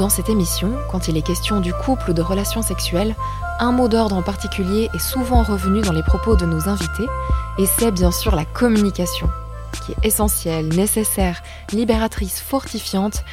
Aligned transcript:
Dans 0.00 0.08
cette 0.08 0.30
émission, 0.30 0.78
quand 0.90 1.08
il 1.08 1.18
est 1.18 1.22
question 1.22 1.60
du 1.60 1.74
couple 1.74 2.12
ou 2.12 2.14
de 2.14 2.22
relations 2.22 2.62
sexuelles, 2.62 3.14
un 3.58 3.70
mot 3.70 3.86
d'ordre 3.86 4.16
en 4.16 4.22
particulier 4.22 4.88
est 4.94 4.98
souvent 4.98 5.42
revenu 5.42 5.82
dans 5.82 5.92
les 5.92 6.02
propos 6.02 6.36
de 6.36 6.46
nos 6.46 6.70
invités, 6.70 7.04
et 7.58 7.66
c'est 7.66 7.90
bien 7.90 8.10
sûr 8.10 8.34
la 8.34 8.46
communication, 8.46 9.28
qui 9.84 9.92
est 9.92 10.06
essentielle, 10.06 10.68
nécessaire, 10.68 11.42
libératrice, 11.70 12.40
fortifiante. 12.40 13.24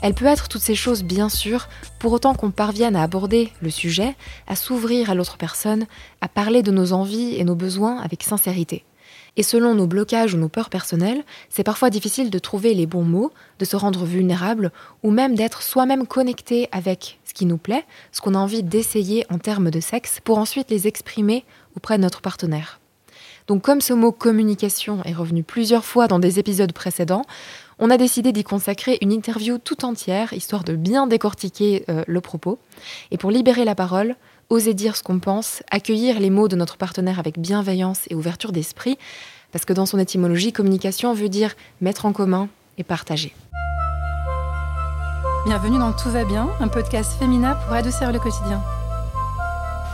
Elle 0.00 0.14
peut 0.14 0.24
être 0.24 0.48
toutes 0.48 0.62
ces 0.62 0.74
choses 0.74 1.02
bien 1.02 1.28
sûr, 1.28 1.68
pour 1.98 2.14
autant 2.14 2.32
qu'on 2.32 2.50
parvienne 2.50 2.96
à 2.96 3.02
aborder 3.02 3.52
le 3.60 3.68
sujet, 3.68 4.16
à 4.48 4.56
s'ouvrir 4.56 5.10
à 5.10 5.14
l'autre 5.14 5.36
personne, 5.36 5.84
à 6.22 6.28
parler 6.28 6.62
de 6.62 6.70
nos 6.70 6.94
envies 6.94 7.36
et 7.36 7.44
nos 7.44 7.54
besoins 7.54 8.00
avec 8.00 8.22
sincérité. 8.22 8.82
Et 9.36 9.42
selon 9.42 9.74
nos 9.74 9.86
blocages 9.86 10.34
ou 10.34 10.38
nos 10.38 10.48
peurs 10.48 10.70
personnelles, 10.70 11.24
c'est 11.48 11.64
parfois 11.64 11.90
difficile 11.90 12.30
de 12.30 12.38
trouver 12.38 12.74
les 12.74 12.86
bons 12.86 13.02
mots, 13.02 13.32
de 13.58 13.64
se 13.64 13.76
rendre 13.76 14.04
vulnérable, 14.04 14.70
ou 15.02 15.10
même 15.10 15.34
d'être 15.34 15.62
soi-même 15.62 16.06
connecté 16.06 16.68
avec 16.72 17.18
ce 17.24 17.34
qui 17.34 17.46
nous 17.46 17.58
plaît, 17.58 17.84
ce 18.12 18.20
qu'on 18.20 18.34
a 18.34 18.38
envie 18.38 18.62
d'essayer 18.62 19.26
en 19.30 19.38
termes 19.38 19.70
de 19.70 19.80
sexe, 19.80 20.20
pour 20.22 20.38
ensuite 20.38 20.70
les 20.70 20.86
exprimer 20.86 21.44
auprès 21.76 21.96
de 21.96 22.02
notre 22.02 22.20
partenaire. 22.20 22.80
Donc 23.46 23.62
comme 23.62 23.80
ce 23.80 23.92
mot 23.92 24.12
communication 24.12 25.02
est 25.04 25.12
revenu 25.12 25.42
plusieurs 25.42 25.84
fois 25.84 26.06
dans 26.06 26.18
des 26.18 26.38
épisodes 26.38 26.72
précédents, 26.72 27.24
on 27.78 27.90
a 27.90 27.96
décidé 27.96 28.32
d'y 28.32 28.44
consacrer 28.44 28.98
une 29.02 29.12
interview 29.12 29.58
tout 29.58 29.84
entière, 29.84 30.32
histoire 30.32 30.64
de 30.64 30.76
bien 30.76 31.06
décortiquer 31.06 31.84
euh, 31.88 32.04
le 32.06 32.20
propos. 32.20 32.58
Et 33.10 33.18
pour 33.18 33.30
libérer 33.30 33.64
la 33.64 33.74
parole, 33.74 34.16
oser 34.50 34.74
dire 34.74 34.96
ce 34.96 35.02
qu'on 35.02 35.18
pense, 35.18 35.62
accueillir 35.70 36.20
les 36.20 36.30
mots 36.30 36.48
de 36.48 36.56
notre 36.56 36.76
partenaire 36.76 37.18
avec 37.18 37.38
bienveillance 37.38 38.02
et 38.10 38.14
ouverture 38.14 38.52
d'esprit, 38.52 38.98
parce 39.52 39.64
que 39.64 39.72
dans 39.72 39.86
son 39.86 39.98
étymologie, 39.98 40.52
communication 40.52 41.14
veut 41.14 41.28
dire 41.28 41.54
mettre 41.80 42.06
en 42.06 42.12
commun 42.12 42.48
et 42.78 42.84
partager. 42.84 43.34
Bienvenue 45.46 45.78
dans 45.78 45.92
Tout 45.92 46.10
va 46.10 46.24
bien, 46.24 46.48
un 46.60 46.68
podcast 46.68 47.12
féminin 47.18 47.54
pour 47.66 47.74
adoucir 47.74 48.10
le 48.10 48.18
quotidien. 48.18 48.62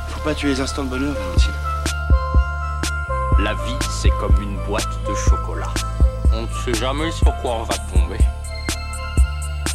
Faut 0.08 0.22
pas 0.22 0.34
tuer 0.34 0.50
les 0.50 0.60
instants 0.60 0.84
de 0.84 0.90
bonheur, 0.90 1.14
Valentine. 1.14 1.52
La 3.40 3.54
vie, 3.54 3.76
c'est 4.00 4.10
comme 4.20 4.40
une 4.42 4.56
boîte 4.66 4.86
de 5.08 5.14
chocolat. 5.14 5.72
On 6.32 6.42
ne 6.42 6.48
sait 6.64 6.74
jamais 6.74 7.10
sur 7.10 7.34
quoi 7.42 7.56
on 7.56 7.62
va 7.64 7.74
tomber. 7.92 8.18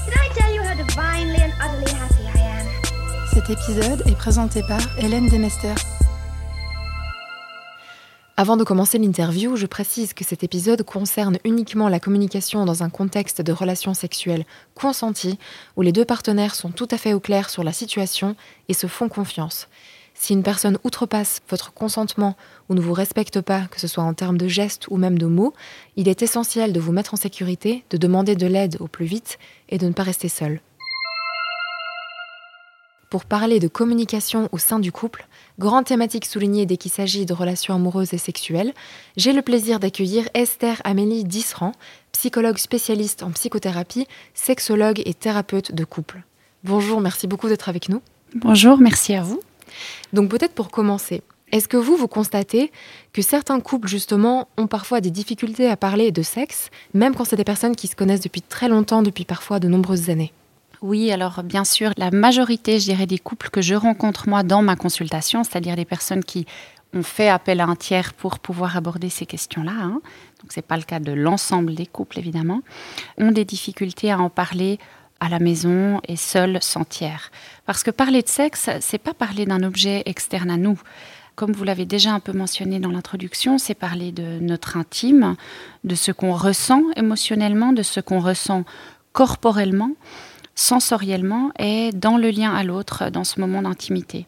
Did 0.06 0.14
I 0.14 0.30
tell 0.34 0.54
you 0.56 0.62
how 0.62 0.76
divinely 0.76 1.42
and 1.42 1.52
utterly 1.60 1.92
happy 1.92 2.24
I 2.24 2.30
am? 2.30 2.35
Cet 3.36 3.50
épisode 3.50 4.02
est 4.08 4.16
présenté 4.16 4.64
par 4.64 4.80
Hélène 4.98 5.28
Demester. 5.28 5.74
Avant 8.38 8.56
de 8.56 8.64
commencer 8.64 8.98
l'interview, 8.98 9.58
je 9.58 9.66
précise 9.66 10.14
que 10.14 10.24
cet 10.24 10.46
épisode 10.46 10.84
concerne 10.84 11.38
uniquement 11.44 11.90
la 11.90 12.00
communication 12.00 12.64
dans 12.64 12.82
un 12.82 12.90
contexte 12.90 13.42
de 13.42 13.52
relations 13.52 13.94
sexuelles 13.94 14.46
consenties, 14.74 15.38
où 15.76 15.82
les 15.82 15.92
deux 15.92 16.06
partenaires 16.06 16.56
sont 16.56 16.72
tout 16.72 16.88
à 16.92 16.98
fait 16.98 17.12
au 17.12 17.20
clair 17.20 17.50
sur 17.50 17.66
la 17.66 17.74
situation 17.74 18.38
et 18.70 18.74
se 18.74 18.88
font 18.88 19.10
confiance. 19.10 19.68
Si 20.14 20.32
une 20.32 20.44
personne 20.44 20.78
outrepasse 20.86 21.42
votre 21.50 21.74
consentement 21.74 22.38
ou 22.70 22.74
ne 22.74 22.80
vous 22.80 22.94
respecte 22.94 23.42
pas, 23.42 23.68
que 23.70 23.82
ce 23.82 23.88
soit 23.90 24.06
en 24.06 24.14
termes 24.14 24.38
de 24.38 24.48
gestes 24.48 24.88
ou 24.90 24.96
même 24.96 25.18
de 25.18 25.26
mots, 25.26 25.54
il 25.98 26.08
est 26.08 26.22
essentiel 26.22 26.72
de 26.72 26.80
vous 26.80 26.94
mettre 26.94 27.14
en 27.14 27.18
sécurité, 27.18 27.84
de 27.90 27.98
demander 27.98 28.38
de 28.38 28.48
l'aide 28.48 28.78
au 28.80 28.88
plus 28.88 29.06
vite 29.06 29.40
et 29.68 29.78
de 29.78 29.88
ne 29.88 29.94
pas 29.94 30.04
rester 30.04 30.30
seul. 30.30 30.62
Pour 33.16 33.24
parler 33.24 33.62
de 33.62 33.70
communication 33.70 34.50
au 34.52 34.58
sein 34.58 34.78
du 34.78 34.92
couple, 34.92 35.26
grande 35.58 35.86
thématique 35.86 36.26
soulignée 36.26 36.66
dès 36.66 36.76
qu'il 36.76 36.92
s'agit 36.92 37.26
de 37.26 37.32
relations 37.32 37.74
amoureuses 37.74 38.14
et 38.14 38.18
sexuelles, 38.18 38.74
j'ai 39.16 39.32
le 39.32 39.42
plaisir 39.42 39.80
d'accueillir 39.80 40.28
Esther 40.34 40.82
Amélie 40.84 41.24
Disserand, 41.24 41.72
psychologue 42.12 42.58
spécialiste 42.58 43.24
en 43.24 43.32
psychothérapie, 43.32 44.06
sexologue 44.34 45.02
et 45.06 45.14
thérapeute 45.14 45.74
de 45.74 45.86
couple. 45.86 46.24
Bonjour, 46.66 47.00
merci 47.00 47.26
beaucoup 47.26 47.48
d'être 47.48 47.70
avec 47.70 47.88
nous. 47.88 48.02
Bonjour, 48.36 48.80
merci 48.80 49.16
à 49.16 49.22
vous. 49.22 49.40
Donc 50.12 50.30
peut-être 50.30 50.54
pour 50.54 50.70
commencer, 50.70 51.22
est-ce 51.54 51.70
que 51.70 51.78
vous, 51.78 51.96
vous 51.96 52.10
constatez 52.10 52.70
que 53.14 53.22
certains 53.22 53.62
couples, 53.62 53.88
justement, 53.88 54.50
ont 54.58 54.68
parfois 54.68 55.00
des 55.00 55.10
difficultés 55.10 55.70
à 55.70 55.78
parler 55.78 56.12
de 56.12 56.22
sexe, 56.22 56.70
même 56.94 57.16
quand 57.16 57.24
c'est 57.24 57.38
des 57.38 57.46
personnes 57.46 57.78
qui 57.78 57.88
se 57.88 57.96
connaissent 57.96 58.20
depuis 58.20 58.42
très 58.42 58.68
longtemps, 58.68 59.04
depuis 59.04 59.24
parfois 59.24 59.62
de 59.62 59.70
nombreuses 59.70 60.10
années? 60.10 60.34
Oui, 60.82 61.12
alors 61.12 61.44
bien 61.44 61.64
sûr, 61.64 61.92
la 61.98 62.12
majorité, 62.12 62.80
je 62.80 62.86
dirais, 62.86 63.06
des 63.06 63.18
couples 63.18 63.50
que 63.50 63.62
je 63.62 63.76
rencontre 63.76 64.30
moi 64.30 64.44
dans 64.44 64.62
ma 64.62 64.76
consultation, 64.76 65.44
c'est-à-dire 65.44 65.76
des 65.76 65.86
personnes 65.86 66.24
qui 66.24 66.46
ont 66.94 67.04
fait 67.04 67.30
appel 67.30 67.60
à 67.60 67.66
un 67.66 67.76
tiers 67.76 68.14
pour 68.14 68.40
pouvoir 68.40 68.78
aborder 68.78 69.10
ces 69.10 69.26
questions-là, 69.26 69.74
hein, 69.76 70.02
donc 70.42 70.54
ce 70.54 70.60
n'est 70.60 70.64
pas 70.64 70.78
le 70.78 70.84
cas 70.84 71.00
de 71.00 71.12
l'ensemble 71.12 71.76
des 71.76 71.86
couples 71.86 72.20
évidemment, 72.20 72.62
ont 73.18 73.32
des 73.32 73.46
difficultés 73.46 74.12
à 74.12 74.20
en 74.20 74.30
parler 74.30 74.80
à 75.20 75.30
la 75.30 75.40
maison 75.40 76.02
et 76.08 76.16
seul 76.16 76.60
sans 76.62 76.84
tiers. 76.84 77.32
Parce 77.66 77.84
que 77.84 77.92
parler 77.92 78.22
de 78.22 78.28
sexe, 78.28 78.70
c'est 78.82 78.98
pas 78.98 79.14
parler 79.14 79.46
d'un 79.46 79.64
objet 79.64 80.04
externe 80.06 80.52
à 80.52 80.58
nous. 80.58 80.80
Comme 81.36 81.52
vous 81.52 81.64
l'avez 81.64 81.86
déjà 81.86 82.12
un 82.12 82.20
peu 82.20 82.32
mentionné 82.32 82.80
dans 82.80 82.92
l'introduction, 82.92 83.58
c'est 83.58 83.74
parler 83.74 84.12
de 84.12 84.40
notre 84.40 84.78
intime, 84.78 85.36
de 85.84 85.96
ce 85.96 86.12
qu'on 86.12 86.34
ressent 86.34 86.84
émotionnellement, 86.96 87.74
de 87.74 87.84
ce 87.84 88.00
qu'on 88.00 88.20
ressent 88.20 88.64
corporellement, 89.12 89.92
sensoriellement 90.56 91.52
et 91.60 91.92
dans 91.92 92.18
le 92.18 92.30
lien 92.30 92.54
à 92.54 92.64
l'autre, 92.64 93.10
dans 93.10 93.24
ce 93.24 93.40
moment 93.40 93.62
d'intimité. 93.62 94.26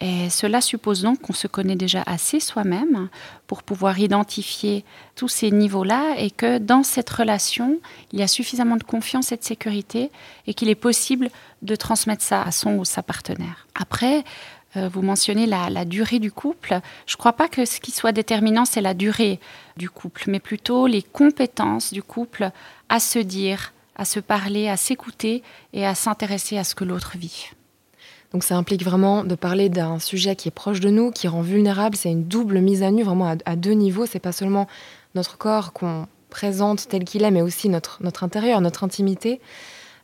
Et 0.00 0.28
cela 0.28 0.60
suppose 0.60 1.02
donc 1.02 1.20
qu'on 1.20 1.32
se 1.32 1.46
connaît 1.46 1.76
déjà 1.76 2.02
assez 2.06 2.40
soi-même 2.40 3.08
pour 3.46 3.62
pouvoir 3.62 3.98
identifier 4.00 4.84
tous 5.14 5.28
ces 5.28 5.52
niveaux-là 5.52 6.16
et 6.18 6.32
que 6.32 6.58
dans 6.58 6.82
cette 6.82 7.08
relation, 7.10 7.78
il 8.12 8.18
y 8.18 8.22
a 8.22 8.26
suffisamment 8.26 8.76
de 8.76 8.82
confiance 8.82 9.30
et 9.30 9.36
de 9.36 9.44
sécurité 9.44 10.10
et 10.48 10.54
qu'il 10.54 10.68
est 10.68 10.74
possible 10.74 11.30
de 11.62 11.76
transmettre 11.76 12.24
ça 12.24 12.42
à 12.42 12.50
son 12.50 12.76
ou 12.78 12.84
sa 12.84 13.04
partenaire. 13.04 13.68
Après, 13.76 14.24
euh, 14.76 14.88
vous 14.88 15.02
mentionnez 15.02 15.46
la, 15.46 15.70
la, 15.70 15.84
durée 15.84 16.18
du 16.18 16.32
couple. 16.32 16.80
Je 17.06 17.14
ne 17.14 17.18
crois 17.18 17.34
pas 17.34 17.46
que 17.46 17.64
ce 17.64 17.78
qui 17.78 17.92
soit 17.92 18.10
déterminant, 18.10 18.64
c'est 18.64 18.80
la 18.80 18.94
durée 18.94 19.38
du 19.76 19.88
couple, 19.88 20.24
mais 20.26 20.40
plutôt 20.40 20.88
les 20.88 21.02
compétences 21.02 21.92
du 21.92 22.02
couple 22.02 22.50
à 22.88 22.98
se 22.98 23.20
dire, 23.20 23.72
à 23.96 24.04
se 24.04 24.20
parler, 24.20 24.68
à 24.68 24.76
s'écouter 24.76 25.42
et 25.72 25.86
à 25.86 25.94
s'intéresser 25.94 26.58
à 26.58 26.64
ce 26.64 26.74
que 26.74 26.84
l'autre 26.84 27.16
vit. 27.16 27.50
Donc 28.32 28.42
ça 28.42 28.56
implique 28.56 28.84
vraiment 28.84 29.22
de 29.22 29.36
parler 29.36 29.68
d'un 29.68 30.00
sujet 30.00 30.34
qui 30.34 30.48
est 30.48 30.50
proche 30.50 30.80
de 30.80 30.90
nous, 30.90 31.12
qui 31.12 31.28
rend 31.28 31.42
vulnérable. 31.42 31.96
C'est 31.96 32.10
une 32.10 32.24
double 32.24 32.58
mise 32.58 32.82
à 32.82 32.90
nu, 32.90 33.04
vraiment 33.04 33.36
à, 33.44 33.56
deux 33.56 33.72
niveaux. 33.72 34.06
C'est 34.06 34.18
pas 34.18 34.32
seulement 34.32 34.66
notre 35.14 35.38
corps 35.38 35.72
qu'on 35.72 36.08
présente 36.30 36.88
tel 36.88 37.04
qu'il 37.04 37.22
est, 37.22 37.30
mais 37.30 37.42
aussi 37.42 37.68
notre, 37.68 38.02
notre 38.02 38.24
intérieur, 38.24 38.60
notre 38.60 38.82
intimité. 38.82 39.40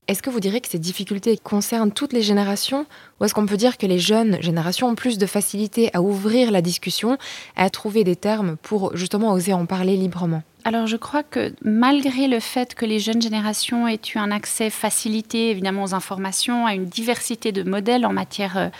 Est-ce 0.09 0.23
que 0.23 0.31
vous 0.31 0.41
direz 0.41 0.61
que 0.61 0.69
ces 0.69 0.79
difficultés 0.79 1.37
concernent 1.37 1.93
toutes 1.93 2.13
les 2.13 2.23
générations 2.23 2.87
ou 3.21 3.25
est-ce 3.25 3.35
qu'on 3.35 3.47
peut 3.47 3.57
dire 3.57 3.79
que 3.79 3.87
les 3.87 3.99
jeunes 3.99 4.43
générations 4.43 4.89
ont 4.89 4.95
plus 4.95 5.19
de 5.19 5.27
facilité 5.27 5.91
à 5.95 6.03
ouvrir 6.03 6.51
la 6.51 6.63
discussion, 6.63 7.17
à 7.55 7.71
trouver 7.71 8.03
des 8.03 8.17
termes 8.17 8.57
pour 8.57 8.97
justement 8.97 9.33
oser 9.33 9.53
en 9.53 9.67
parler 9.67 9.97
librement? 9.97 10.43
Alors 10.65 10.87
je 10.87 10.97
crois 10.97 11.23
que 11.23 11.55
malgré 11.63 12.27
le 12.27 12.41
fait 12.41 12.75
que 12.75 12.85
les 12.85 12.99
jeunes 12.99 13.23
générations 13.23 13.87
aient 13.87 14.01
eu 14.15 14.19
un 14.19 14.31
accès 14.31 14.69
facilité 14.69 15.51
évidemment 15.51 15.85
aux 15.85 15.95
informations, 15.95 16.67
à 16.67 16.75
une 16.75 16.87
diversité 16.87 17.53
de 17.53 17.63
modèles 17.63 18.05
en 18.05 18.13
matière 18.13 18.71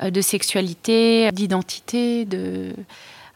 euh, 0.00 0.10
de 0.10 0.20
sexualité, 0.20 1.30
d'identité, 1.32 2.24
de... 2.24 2.72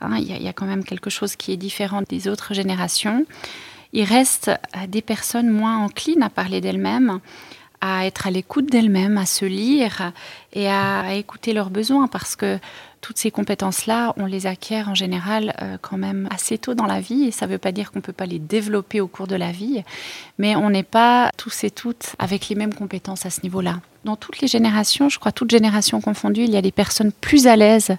Hein, 0.00 0.18
il 0.18 0.24
y, 0.24 0.42
y, 0.44 0.48
a 0.48 0.52
quand 0.52 0.66
même 0.66 0.84
quelque 0.84 1.10
chose 1.10 1.36
qui 1.36 1.52
est 1.52 1.56
différent 1.56 2.02
des 2.06 2.28
autres 2.28 2.52
générations. 2.52 3.24
Il 3.92 4.04
reste 4.04 4.50
des 4.88 5.02
personnes 5.02 5.50
moins 5.50 5.78
enclines 5.78 6.22
à 6.22 6.30
parler 6.30 6.60
d'elles-mêmes, 6.60 7.20
à 7.80 8.06
être 8.06 8.26
à 8.26 8.30
l'écoute 8.30 8.66
d'elles-mêmes, 8.66 9.18
à 9.18 9.26
se 9.26 9.44
lire 9.44 10.12
et 10.52 10.68
à, 10.68 11.14
écouter 11.14 11.52
leurs 11.52 11.70
besoins 11.70 12.08
parce 12.08 12.36
que 12.36 12.58
toutes 13.00 13.18
ces 13.18 13.30
compétences-là, 13.30 14.14
on 14.16 14.26
les 14.26 14.46
acquiert 14.46 14.88
en 14.88 14.94
général 14.94 15.54
euh, 15.62 15.76
quand 15.80 15.98
même 15.98 16.28
assez 16.32 16.58
tôt 16.58 16.74
dans 16.74 16.86
la 16.86 17.00
vie 17.00 17.24
et 17.24 17.30
ça 17.30 17.46
ne 17.46 17.52
veut 17.52 17.58
pas 17.58 17.72
dire 17.72 17.92
qu'on 17.92 18.00
ne 18.00 18.04
peut 18.04 18.12
pas 18.12 18.26
les 18.26 18.38
développer 18.38 19.00
au 19.00 19.06
cours 19.06 19.26
de 19.26 19.36
la 19.36 19.52
vie, 19.52 19.84
mais 20.38 20.56
on 20.56 20.70
n'est 20.70 20.82
pas 20.82 21.30
tous 21.36 21.64
et 21.64 21.70
toutes 21.70 22.16
avec 22.18 22.48
les 22.48 22.56
mêmes 22.56 22.74
compétences 22.74 23.26
à 23.26 23.30
ce 23.30 23.42
niveau-là. 23.42 23.80
Dans 24.06 24.14
toutes 24.14 24.40
les 24.40 24.46
générations, 24.46 25.08
je 25.08 25.18
crois 25.18 25.32
toutes 25.32 25.50
générations 25.50 26.00
confondues, 26.00 26.44
il 26.44 26.50
y 26.50 26.56
a 26.56 26.62
des 26.62 26.70
personnes 26.70 27.10
plus 27.10 27.48
à 27.48 27.56
l'aise 27.56 27.90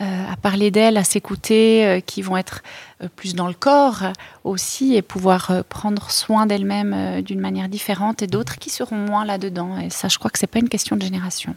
euh, 0.00 0.32
à 0.32 0.36
parler 0.36 0.70
d'elles, 0.70 0.96
à 0.96 1.02
s'écouter, 1.02 1.84
euh, 1.84 1.98
qui 1.98 2.22
vont 2.22 2.36
être 2.36 2.62
euh, 3.02 3.08
plus 3.16 3.34
dans 3.34 3.48
le 3.48 3.54
corps 3.54 4.04
aussi 4.44 4.94
et 4.94 5.02
pouvoir 5.02 5.64
prendre 5.68 6.08
soin 6.12 6.46
d'elles-mêmes 6.46 7.20
d'une 7.22 7.40
manière 7.40 7.68
différente 7.68 8.22
et 8.22 8.28
d'autres 8.28 8.60
qui 8.60 8.70
seront 8.70 8.94
moins 8.94 9.24
là-dedans. 9.24 9.76
Et 9.76 9.90
ça, 9.90 10.06
je 10.06 10.18
crois 10.18 10.30
que 10.30 10.38
ce 10.38 10.44
n'est 10.44 10.50
pas 10.52 10.60
une 10.60 10.68
question 10.68 10.94
de 10.94 11.02
génération. 11.02 11.56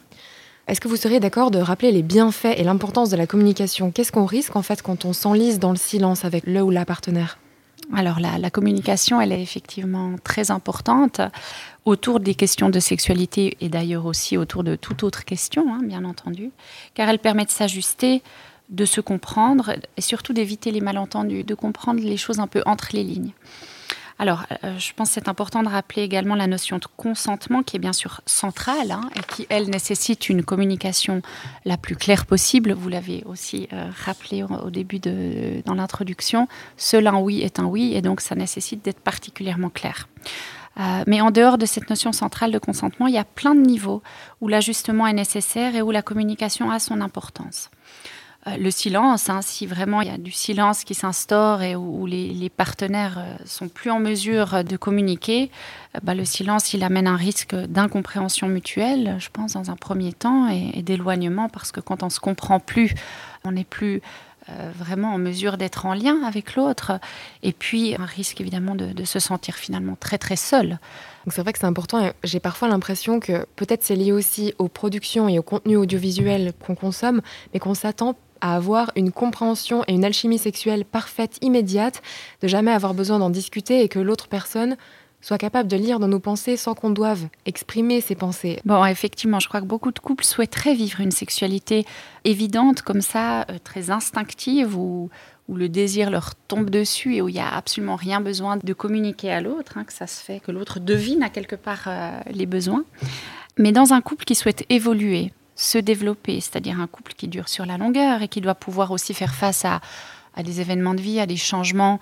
Est-ce 0.68 0.82
que 0.82 0.88
vous 0.88 0.96
seriez 0.96 1.20
d'accord 1.20 1.52
de 1.52 1.60
rappeler 1.60 1.92
les 1.92 2.02
bienfaits 2.02 2.56
et 2.58 2.64
l'importance 2.64 3.12
de 3.12 3.16
la 3.16 3.28
communication? 3.28 3.92
Qu'est-ce 3.92 4.12
qu'on 4.12 4.26
risque 4.26 4.56
en 4.56 4.64
fait 4.64 4.82
quand 4.82 5.06
on 5.06 5.14
s'enlise 5.14 5.60
dans 5.60 5.70
le 5.70 5.78
silence 5.78 6.26
avec 6.26 6.48
le 6.48 6.64
ou 6.64 6.72
la 6.72 6.86
partenaire? 6.86 7.38
Alors 7.94 8.20
la, 8.20 8.38
la, 8.38 8.50
communication, 8.50 9.20
elle 9.20 9.32
est 9.32 9.42
effectivement 9.42 10.16
très 10.24 10.52
importante 10.52 11.22
autour 11.86 12.20
des 12.20 12.36
questions 12.36 12.70
de 12.70 12.80
sexualité 12.80 13.58
et 13.60 13.70
d'ailleurs 13.70 14.06
aussi 14.06 14.38
autour 14.38 14.64
de 14.64 14.76
toute 14.76 15.04
autre 15.04 15.26
question, 15.26 15.74
hein, 15.74 15.82
bien 15.84 16.06
entendu, 16.06 16.52
car 16.94 17.10
elle 17.10 17.20
permet 17.20 17.46
de 17.46 17.52
s'ajuster, 17.52 18.22
de 18.70 18.86
se 18.86 19.02
comprendre 19.02 19.76
et 19.98 20.02
surtout 20.02 20.34
d'éviter 20.34 20.72
les 20.72 20.82
malentendus, 20.82 21.44
de 21.44 21.56
comprendre 21.56 22.02
les 22.02 22.18
choses 22.18 22.40
un 22.40 22.48
peu 22.48 22.62
entre 22.66 22.90
les 22.94 23.04
lignes. 23.04 23.34
Alors, 24.24 24.46
euh, 24.64 24.80
je 24.80 24.94
pense 24.94 25.10
que 25.10 25.16
c'est 25.16 25.28
important 25.28 25.64
de 25.64 25.68
rappeler 25.68 26.02
également 26.02 26.36
la 26.36 26.48
notion 26.48 26.78
de 26.78 26.86
consentement 26.96 27.62
qui 27.62 27.76
est 27.76 27.80
bien 27.80 27.92
sûr 27.92 28.22
centrale 28.26 28.92
hein, 28.92 29.02
et 29.18 29.20
qui, 29.28 29.46
elle, 29.50 29.70
nécessite 29.70 30.30
une 30.30 30.44
communication 30.44 31.22
la 31.66 31.76
plus 31.76 31.98
claire 31.98 32.26
possible. 32.26 32.72
Vous 32.72 32.88
l'avez 32.88 33.26
aussi 33.26 33.68
euh, 33.74 33.90
rappelé 34.06 34.44
au, 34.44 34.70
début 34.70 35.00
dans 35.00 35.74
l'introduction. 35.74 36.48
Seul 36.78 37.08
un 37.08 37.18
oui 37.18 37.42
est 37.42 37.60
un 37.60 37.66
oui 37.66 37.96
et 37.96 38.02
donc 38.02 38.22
ça 38.22 38.34
nécessite 38.36 38.86
d'être 38.86 39.02
particulièrement 39.02 39.70
clair. 39.70 40.08
Euh, 40.80 41.04
mais 41.06 41.20
en 41.20 41.30
dehors 41.30 41.58
de 41.58 41.66
cette 41.66 41.90
notion 41.90 42.14
centrale 42.14 42.54
de 42.54 42.60
consentement, 42.60 43.08
il 43.08 43.14
y 43.16 43.18
a 43.18 43.26
plein 43.26 43.56
de 43.56 43.60
niveaux 43.60 44.02
où 44.40 44.48
l'ajustement 44.48 45.06
est 45.06 45.12
nécessaire 45.12 45.76
et 45.76 45.82
où 45.82 45.92
la 45.92 46.02
communication 46.02 46.72
a 46.72 46.80
son 46.80 47.02
importance. 47.02 47.70
Euh, 48.48 48.58
le 48.58 48.72
silence, 48.72 49.30
hein, 49.30 49.42
si 49.42 49.66
vraiment 49.66 50.02
il 50.02 50.08
y 50.10 50.12
a 50.12 50.18
du 50.18 50.32
silence 50.32 50.84
qui 50.84 50.96
s'instaure 50.96 51.62
et 51.62 51.76
où, 51.76 52.06
les, 52.06 52.50
partenaires 52.50 53.18
euh, 53.18 53.36
sont 53.46 53.70
plus 53.70 53.90
en 53.90 54.00
mesure 54.00 54.64
de 54.64 54.76
communiquer, 54.76 55.50
euh, 55.96 56.00
bah, 56.04 56.14
le 56.14 56.26
silence, 56.26 56.74
il 56.74 56.84
amène 56.84 57.08
un 57.08 57.16
risque 57.16 57.56
d'incompréhension 57.56 58.48
mutuelle, 58.48 59.16
je 59.20 59.30
pense, 59.32 59.54
dans 59.54 59.72
un 59.72 59.76
premier 59.76 60.12
temps, 60.12 60.50
et, 60.50 60.82
d'éloignement, 60.82 61.48
parce 61.48 61.72
que 61.72 61.80
quand 61.80 62.04
on 62.04 62.10
se 62.10 62.20
comprend 62.20 62.60
plus, 62.60 62.94
on 63.46 63.52
n'est 63.52 63.64
plus 63.64 64.02
vraiment 64.78 65.14
en 65.14 65.18
mesure 65.18 65.56
d'être 65.56 65.86
en 65.86 65.94
lien 65.94 66.22
avec 66.24 66.56
l'autre, 66.56 67.00
et 67.44 67.54
puis 67.54 67.96
un 67.96 68.04
risque 68.04 68.42
évidemment 68.42 68.76
de, 68.76 68.88
de 68.88 69.06
se 69.06 69.18
sentir 69.18 69.56
finalement 69.56 69.96
très 69.98 70.18
très 70.18 70.36
seul. 70.36 70.80
c'est 71.30 71.42
vrai 71.42 71.54
que 71.54 71.60
c'est 71.60 71.66
important. 71.66 72.12
J'ai 72.26 72.42
parfois 72.42 72.68
l'impression 72.68 73.22
que 73.22 73.46
peut-être 73.56 73.84
c'est 73.84 73.96
lié 73.96 74.12
aussi 74.12 74.54
aux 74.58 74.68
productions 74.68 75.30
et 75.30 75.40
au 75.40 75.44
contenu 75.44 75.78
audiovisuel 75.78 76.52
qu'on 76.60 76.76
consomme, 76.76 77.22
mais 77.54 77.62
qu'on 77.62 77.74
s'attend 77.74 78.18
à 78.44 78.56
avoir 78.56 78.92
une 78.98 79.12
compréhension 79.12 79.84
et 79.88 79.94
une 79.94 80.04
alchimie 80.04 80.38
sexuelle 80.38 80.84
parfaite, 80.84 81.38
immédiate, 81.42 82.02
de 82.42 82.50
jamais 82.50 82.72
avoir 82.72 82.94
besoin 82.94 83.18
d'en 83.18 83.30
discuter 83.30 83.82
et 83.82 83.88
que 83.88 84.00
l'autre 84.00 84.28
personne 84.28 84.76
soit 85.22 85.38
capable 85.38 85.70
de 85.70 85.78
lire 85.78 86.00
dans 86.00 86.10
nos 86.10 86.20
pensées 86.20 86.58
sans 86.58 86.76
qu'on 86.76 86.90
doive 86.90 87.30
exprimer 87.46 88.02
ses 88.02 88.16
pensées. 88.16 88.60
Bon, 88.66 88.84
effectivement, 88.84 89.40
je 89.40 89.48
crois 89.48 89.62
que 89.62 89.66
beaucoup 89.66 89.94
de 89.94 90.00
couples 90.00 90.26
souhaiteraient 90.26 90.74
vivre 90.74 91.00
une 91.00 91.12
sexualité 91.12 91.86
évidente 92.26 92.82
comme 92.82 93.00
ça, 93.00 93.44
euh, 93.44 93.58
très 93.64 93.90
instinctive, 93.90 94.78
où, 94.78 95.10
où, 95.48 95.56
le 95.56 95.70
désir 95.70 96.12
leur 96.12 96.36
tombe 96.36 96.70
dessus 96.70 97.16
et 97.16 97.22
où 97.22 97.30
il 97.30 97.36
n'y 97.36 97.40
a 97.40 97.56
absolument 97.56 97.96
rien 97.96 98.20
besoin 98.20 98.58
de 98.62 98.74
communiquer 98.74 99.32
à 99.32 99.40
l'autre, 99.40 99.78
hein, 99.78 99.86
que 99.86 99.94
ça 99.94 100.08
se 100.08 100.22
fait, 100.22 100.42
que 100.42 100.52
l'autre 100.52 100.82
devine 100.82 101.24
à 101.24 101.30
quelque 101.30 101.56
part 101.56 101.86
euh, 101.88 102.20
les 102.30 102.46
besoins. 102.46 102.84
Mais 103.58 103.72
dans 103.72 103.94
un 103.94 104.02
couple 104.02 104.26
qui 104.26 104.36
souhaite 104.36 104.66
évoluer, 104.70 105.32
se 105.56 105.78
développer, 105.78 106.42
c'est-à-dire 106.42 106.80
un 106.80 106.88
couple 106.88 107.14
qui 107.14 107.28
dure 107.28 107.50
sur 107.50 107.66
la 107.66 107.78
longueur 107.78 108.22
et 108.22 108.28
qui 108.28 108.42
doit 108.42 108.56
pouvoir 108.56 108.92
aussi 108.92 109.14
faire 109.14 109.36
face 109.36 109.66
à, 109.66 109.82
des 110.44 110.62
événements 110.62 110.96
de 110.96 111.02
vie, 111.02 111.20
à 111.20 111.28
des 111.28 111.38
changements, 111.38 112.00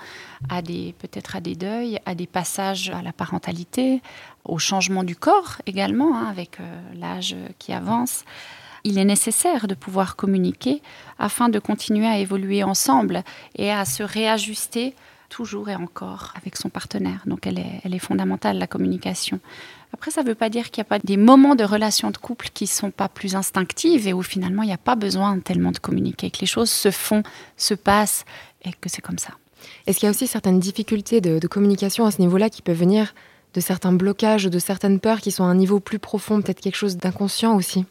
à 0.50 0.62
des 0.62 0.96
peut-être 1.00 1.36
à 1.36 1.42
des 1.42 1.56
deuils, 1.56 2.00
à 2.06 2.16
des 2.16 2.28
passages 2.28 2.90
à 2.90 3.02
la 3.02 3.12
parentalité, 3.12 4.02
au 4.46 4.58
changement 4.58 5.04
du 5.04 5.18
corps 5.18 5.58
également, 5.66 6.18
hein, 6.18 6.28
avec 6.30 6.62
euh, 6.62 6.82
l'âge 6.96 7.36
qui 7.60 7.74
avance. 7.74 8.24
Il 8.86 8.98
est 8.98 9.06
nécessaire 9.06 9.68
de 9.68 9.76
pouvoir 9.76 10.16
communiquer 10.16 10.82
afin 11.20 11.50
de 11.50 11.60
continuer 11.60 12.08
à 12.08 12.20
évoluer 12.20 12.64
ensemble 12.64 13.24
et 13.56 13.70
à 13.70 13.84
se 13.84 14.02
réajuster 14.02 14.96
toujours 15.30 15.70
et 15.70 15.76
encore 15.76 16.34
avec 16.36 16.56
son 16.56 16.70
partenaire. 16.70 17.24
Donc 17.26 17.48
elle 17.48 17.60
est, 17.60 17.82
elle 17.84 17.94
est 17.94 18.00
fondamentale, 18.00 18.58
la 18.58 18.68
communication. 18.68 19.40
Après, 19.94 20.12
ça 20.12 20.24
ne 20.24 20.28
veut 20.28 20.36
pas 20.36 20.50
dire 20.50 20.72
qu'il 20.72 20.82
n'y 20.82 20.88
a 20.88 20.90
pas 20.90 21.00
des 21.00 21.18
moments 21.18 21.56
de 21.56 21.64
relation 21.64 22.12
de 22.12 22.18
couple 22.18 22.50
qui 22.54 22.64
ne 22.64 22.70
sont 22.70 22.92
pas 22.92 23.10
plus 23.10 23.36
instinctives 23.36 24.08
et 24.08 24.14
où 24.14 24.22
finalement 24.22 24.64
il 24.64 24.68
n'y 24.68 24.74
a 24.74 24.78
pas 24.78 24.96
besoin 24.96 25.40
tellement 25.40 25.72
de 25.72 25.80
communiquer, 25.80 26.32
que 26.32 26.40
les 26.40 26.48
choses 26.48 26.70
se 26.70 26.92
font, 26.92 27.24
se 27.58 27.74
passent 27.74 28.26
et 28.64 28.72
que 28.72 28.90
c'est 28.90 29.02
comme 29.02 29.18
ça. 29.18 29.34
Est-ce 29.86 30.00
qu'il 30.00 30.08
y 30.08 30.10
a 30.10 30.12
aussi 30.12 30.28
certaines 30.28 30.60
difficultés 30.60 31.22
de, 31.22 31.46
communication 31.48 32.06
à 32.06 32.12
ce 32.12 32.22
niveau-là 32.22 32.50
qui 32.50 32.62
peuvent 32.62 32.78
venir 32.78 33.14
de 33.54 33.60
certains 33.60 33.92
blocages, 33.92 34.46
de 34.46 34.60
certaines 34.60 35.00
peurs 35.00 35.20
qui 35.20 35.32
sont 35.32 35.44
à 35.44 35.48
un 35.48 35.56
niveau 35.56 35.80
plus 35.80 36.00
profond, 36.00 36.42
peut-être 36.42 36.62
quelque 36.62 36.76
chose 36.76 36.98
d'inconscient 36.98 37.56
aussi? 37.56 37.86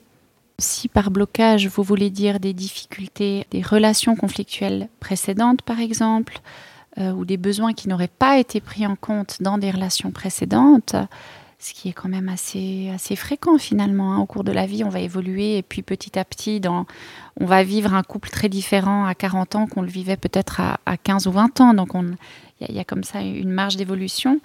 Si 0.58 0.88
par 0.88 1.10
blocage, 1.10 1.68
vous 1.68 1.82
voulez 1.82 2.10
dire 2.10 2.40
des 2.40 2.52
difficultés, 2.52 3.46
des 3.50 3.62
relations 3.62 4.16
conflictuelles 4.16 4.88
précédentes, 5.00 5.62
par 5.62 5.80
exemple, 5.80 6.40
euh, 6.98 7.12
ou 7.12 7.24
des 7.24 7.36
besoins 7.36 7.72
qui 7.72 7.88
n'auraient 7.88 8.08
pas 8.08 8.38
été 8.38 8.60
pris 8.60 8.86
en 8.86 8.96
compte 8.96 9.38
dans 9.40 9.58
des 9.58 9.70
relations 9.70 10.10
précédentes, 10.10 10.96
ce 11.60 11.74
qui 11.74 11.90
est 11.90 11.92
quand 11.92 12.08
même 12.08 12.30
assez, 12.30 12.90
assez 12.92 13.14
fréquent 13.16 13.58
finalement. 13.58 14.14
Hein. 14.14 14.18
Au 14.18 14.26
cours 14.26 14.44
de 14.44 14.50
la 14.52 14.66
vie, 14.66 14.82
on 14.82 14.88
va 14.88 15.00
évoluer 15.00 15.58
et 15.58 15.62
puis 15.62 15.82
petit 15.82 16.18
à 16.18 16.24
petit, 16.24 16.60
on 16.66 16.86
va 17.44 17.62
vivre 17.62 17.94
un 17.94 18.02
couple 18.02 18.30
très 18.30 18.48
différent 18.48 19.04
à 19.04 19.14
40 19.14 19.54
ans 19.56 19.66
qu'on 19.66 19.82
le 19.82 19.88
vivait 19.88 20.16
peut-être 20.16 20.60
à, 20.60 20.80
à, 20.86 20.96
15 20.96 21.26
ou 21.26 21.32
20 21.32 21.60
ans. 21.60 21.74
Donc 21.74 21.90
il 22.60 22.74
y, 22.74 22.80
a 22.80 22.84
comme 22.84 23.04
ça 23.04 23.20
une 23.20 23.50
marge 23.50 23.76
d'évolution. 23.76 24.40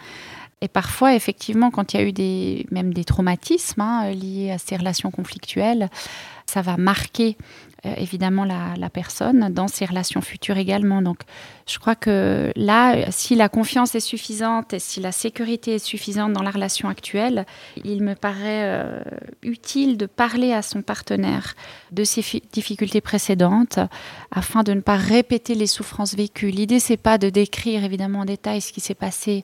Et 0.61 0.67
parfois, 0.67 1.15
effectivement, 1.15 1.69
quand 1.69 1.93
il 1.93 1.97
y 1.97 1.99
a 1.99 2.03
eu 2.03 2.13
des, 2.13 2.65
même 2.71 2.93
des 2.93 3.03
traumatismes 3.03 3.81
hein, 3.81 4.11
liés 4.11 4.51
à 4.51 4.57
ces 4.57 4.77
relations 4.77 5.11
conflictuelles, 5.11 5.89
ça 6.45 6.61
va 6.61 6.77
marquer 6.77 7.37
euh, 7.85 7.93
évidemment 7.97 8.45
la, 8.45 8.89
personne 8.89 9.49
dans 9.53 9.67
ses 9.67 9.85
relations 9.85 10.21
futures 10.21 10.57
également. 10.57 11.01
Donc 11.01 11.19
je 11.67 11.77
crois 11.77 11.95
que 11.95 12.51
là, 12.55 13.11
si 13.11 13.35
la 13.35 13.49
confiance 13.49 13.95
est 13.95 13.99
suffisante 13.99 14.73
et 14.73 14.79
si 14.79 15.01
la 15.01 15.11
sécurité 15.11 15.75
est 15.75 15.85
suffisante 15.85 16.31
dans 16.33 16.43
la 16.43 16.51
relation 16.51 16.87
actuelle, 16.87 17.45
il 17.83 18.01
me 18.01 18.15
paraît 18.15 18.63
euh, 18.63 19.01
utile 19.43 19.97
de 19.97 20.05
parler 20.05 20.53
à 20.53 20.61
son 20.61 20.81
partenaire 20.81 21.55
de 21.91 22.03
ses 22.03 22.23
difficultés 22.53 23.01
précédentes 23.01 23.79
afin 24.31 24.63
de 24.63 24.73
ne 24.73 24.81
pas 24.81 24.97
répéter 24.97 25.53
les 25.55 25.67
souffrances 25.67 26.15
vécues. 26.15 26.51
L'idée, 26.51 26.79
c'est 26.79 26.97
pas 26.97 27.17
de 27.17 27.29
décrire 27.29 27.83
évidemment 27.83 28.19
en 28.19 28.25
détail 28.25 28.61
ce 28.61 28.71
qui 28.71 28.81
s'est 28.81 28.95
passé 28.95 29.43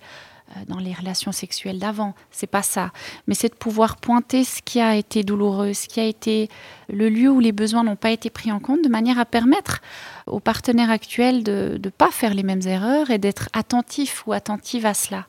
dans 0.67 0.79
les 0.79 0.93
relations 0.93 1.31
sexuelles 1.31 1.79
d'avant. 1.79 2.13
C'est 2.31 2.47
pas 2.47 2.61
ça. 2.61 2.91
Mais 3.27 3.35
c'est 3.35 3.49
de 3.49 3.55
pouvoir 3.55 3.97
pointer 3.97 4.43
ce 4.43 4.61
qui 4.61 4.79
a 4.79 4.95
été 4.95 5.23
douloureux, 5.23 5.73
ce 5.73 5.87
qui 5.87 5.99
a 5.99 6.05
été 6.05 6.49
le 6.89 7.09
lieu 7.09 7.29
où 7.29 7.39
les 7.39 7.51
besoins 7.51 7.83
n'ont 7.83 7.95
pas 7.95 8.11
été 8.11 8.29
pris 8.29 8.51
en 8.51 8.59
compte, 8.59 8.83
de 8.83 8.89
manière 8.89 9.19
à 9.19 9.25
permettre 9.25 9.81
aux 10.27 10.39
partenaires 10.39 10.91
actuels 10.91 11.43
de 11.43 11.79
ne 11.83 11.89
pas 11.89 12.11
faire 12.11 12.33
les 12.33 12.43
mêmes 12.43 12.65
erreurs 12.65 13.09
et 13.09 13.17
d'être 13.17 13.49
attentifs 13.53 14.25
ou 14.27 14.33
attentives 14.33 14.85
à 14.85 14.93
cela. 14.93 15.27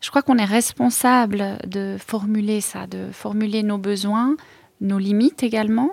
Je 0.00 0.10
crois 0.10 0.22
qu'on 0.22 0.38
est 0.38 0.44
responsable 0.44 1.58
de 1.66 1.96
formuler 2.04 2.60
ça, 2.60 2.86
de 2.86 3.08
formuler 3.12 3.62
nos 3.62 3.78
besoins, 3.78 4.36
nos 4.80 4.98
limites 4.98 5.42
également, 5.42 5.90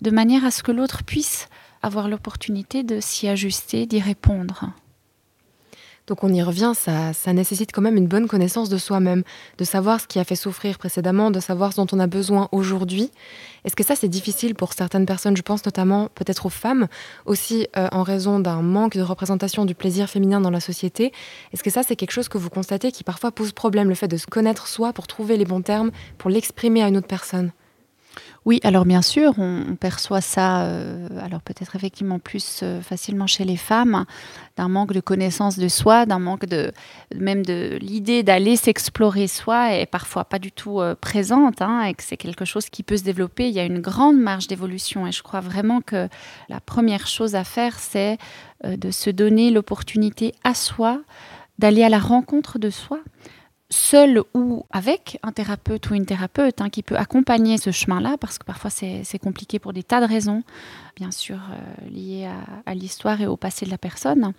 de 0.00 0.10
manière 0.10 0.44
à 0.44 0.50
ce 0.50 0.62
que 0.62 0.72
l'autre 0.72 1.04
puisse 1.04 1.48
avoir 1.82 2.08
l'opportunité 2.08 2.82
de 2.82 3.00
s'y 3.00 3.28
ajuster, 3.28 3.86
d'y 3.86 4.00
répondre. 4.00 4.70
Donc 6.10 6.24
on 6.24 6.34
y 6.34 6.42
revient, 6.42 6.72
ça, 6.74 7.12
ça 7.12 7.32
nécessite 7.32 7.70
quand 7.70 7.82
même 7.82 7.96
une 7.96 8.08
bonne 8.08 8.26
connaissance 8.26 8.68
de 8.68 8.78
soi-même, 8.78 9.22
de 9.58 9.64
savoir 9.64 10.00
ce 10.00 10.08
qui 10.08 10.18
a 10.18 10.24
fait 10.24 10.34
souffrir 10.34 10.76
précédemment, 10.76 11.30
de 11.30 11.38
savoir 11.38 11.72
ce 11.72 11.76
dont 11.76 11.86
on 11.92 12.00
a 12.00 12.08
besoin 12.08 12.48
aujourd'hui. 12.50 13.12
Est-ce 13.64 13.76
que 13.76 13.84
ça 13.84 13.94
c'est 13.94 14.08
difficile 14.08 14.56
pour 14.56 14.72
certaines 14.72 15.06
personnes 15.06 15.36
Je 15.36 15.42
pense 15.42 15.64
notamment 15.64 16.08
peut-être 16.16 16.46
aux 16.46 16.50
femmes, 16.50 16.88
aussi 17.26 17.68
euh, 17.76 17.86
en 17.92 18.02
raison 18.02 18.40
d'un 18.40 18.60
manque 18.60 18.96
de 18.96 19.02
représentation 19.02 19.64
du 19.64 19.76
plaisir 19.76 20.10
féminin 20.10 20.40
dans 20.40 20.50
la 20.50 20.58
société? 20.58 21.12
Est-ce 21.52 21.62
que 21.62 21.70
ça 21.70 21.84
c'est 21.84 21.94
quelque 21.94 22.10
chose 22.10 22.28
que 22.28 22.38
vous 22.38 22.50
constatez 22.50 22.90
qui 22.90 23.04
parfois 23.04 23.30
pose 23.30 23.52
problème, 23.52 23.88
le 23.88 23.94
fait 23.94 24.08
de 24.08 24.16
se 24.16 24.26
connaître 24.26 24.66
soi 24.66 24.92
pour 24.92 25.06
trouver 25.06 25.36
les 25.36 25.44
bons 25.44 25.62
termes, 25.62 25.92
pour 26.18 26.28
l'exprimer 26.28 26.82
à 26.82 26.88
une 26.88 26.96
autre 26.96 27.06
personne? 27.06 27.52
Oui, 28.46 28.58
alors 28.64 28.86
bien 28.86 29.02
sûr, 29.02 29.34
on, 29.38 29.76
perçoit 29.76 30.22
ça, 30.22 30.62
euh, 30.62 31.08
alors 31.22 31.42
peut-être 31.42 31.76
effectivement 31.76 32.18
plus 32.18 32.60
euh, 32.62 32.80
facilement 32.80 33.26
chez 33.26 33.44
les 33.44 33.58
femmes, 33.58 34.06
d'un 34.56 34.68
manque 34.68 34.94
de 34.94 35.00
connaissance 35.00 35.58
de 35.58 35.68
soi, 35.68 36.06
d'un 36.06 36.18
manque 36.18 36.46
de 36.46 36.72
même 37.14 37.44
de 37.44 37.76
l'idée 37.82 38.22
d'aller 38.22 38.56
s'explorer 38.56 39.26
soi 39.26 39.74
est 39.74 39.84
parfois 39.84 40.24
pas 40.24 40.38
du 40.38 40.52
tout 40.52 40.80
euh, 40.80 40.94
présente, 40.98 41.60
hein, 41.60 41.82
et 41.82 41.92
que 41.92 42.02
c'est 42.02 42.16
quelque 42.16 42.46
chose 42.46 42.70
qui 42.70 42.82
peut 42.82 42.96
se 42.96 43.04
développer. 43.04 43.48
Il 43.48 43.54
y 43.54 43.60
a 43.60 43.64
une 43.64 43.80
grande 43.80 44.18
marge 44.18 44.46
d'évolution, 44.46 45.06
et 45.06 45.12
je 45.12 45.22
crois 45.22 45.40
vraiment 45.40 45.82
que 45.82 46.08
la 46.48 46.60
première 46.60 47.06
chose 47.06 47.34
à 47.34 47.44
faire, 47.44 47.78
c'est 47.78 48.16
de 48.64 48.90
se 48.90 49.10
donner 49.10 49.50
l'opportunité 49.50 50.34
à 50.44 50.54
soi 50.54 51.00
d'aller 51.58 51.82
à 51.82 51.88
la 51.90 51.98
rencontre 51.98 52.58
de 52.58 52.70
soi 52.70 53.00
seul 53.70 54.22
ou 54.34 54.64
avec 54.70 55.18
un 55.22 55.32
thérapeute 55.32 55.90
ou 55.90 55.94
une 55.94 56.04
thérapeute 56.04 56.60
hein, 56.60 56.68
qui 56.68 56.82
peut 56.82 56.96
accompagner 56.96 57.56
ce 57.56 57.70
chemin-là, 57.70 58.16
parce 58.18 58.38
que 58.38 58.44
parfois 58.44 58.70
c'est 58.70 59.18
compliqué 59.22 59.58
pour 59.58 59.72
des 59.72 59.84
tas 59.84 60.00
de 60.00 60.06
raisons, 60.06 60.42
bien 60.96 61.10
sûr 61.12 61.36
euh, 61.36 61.90
liées 61.90 62.28
à, 62.66 62.74
l'histoire 62.74 63.20
et 63.20 63.26
au 63.26 63.36
passé 63.36 63.64
de 63.64 63.70
la 63.70 63.78
personne. 63.78 64.32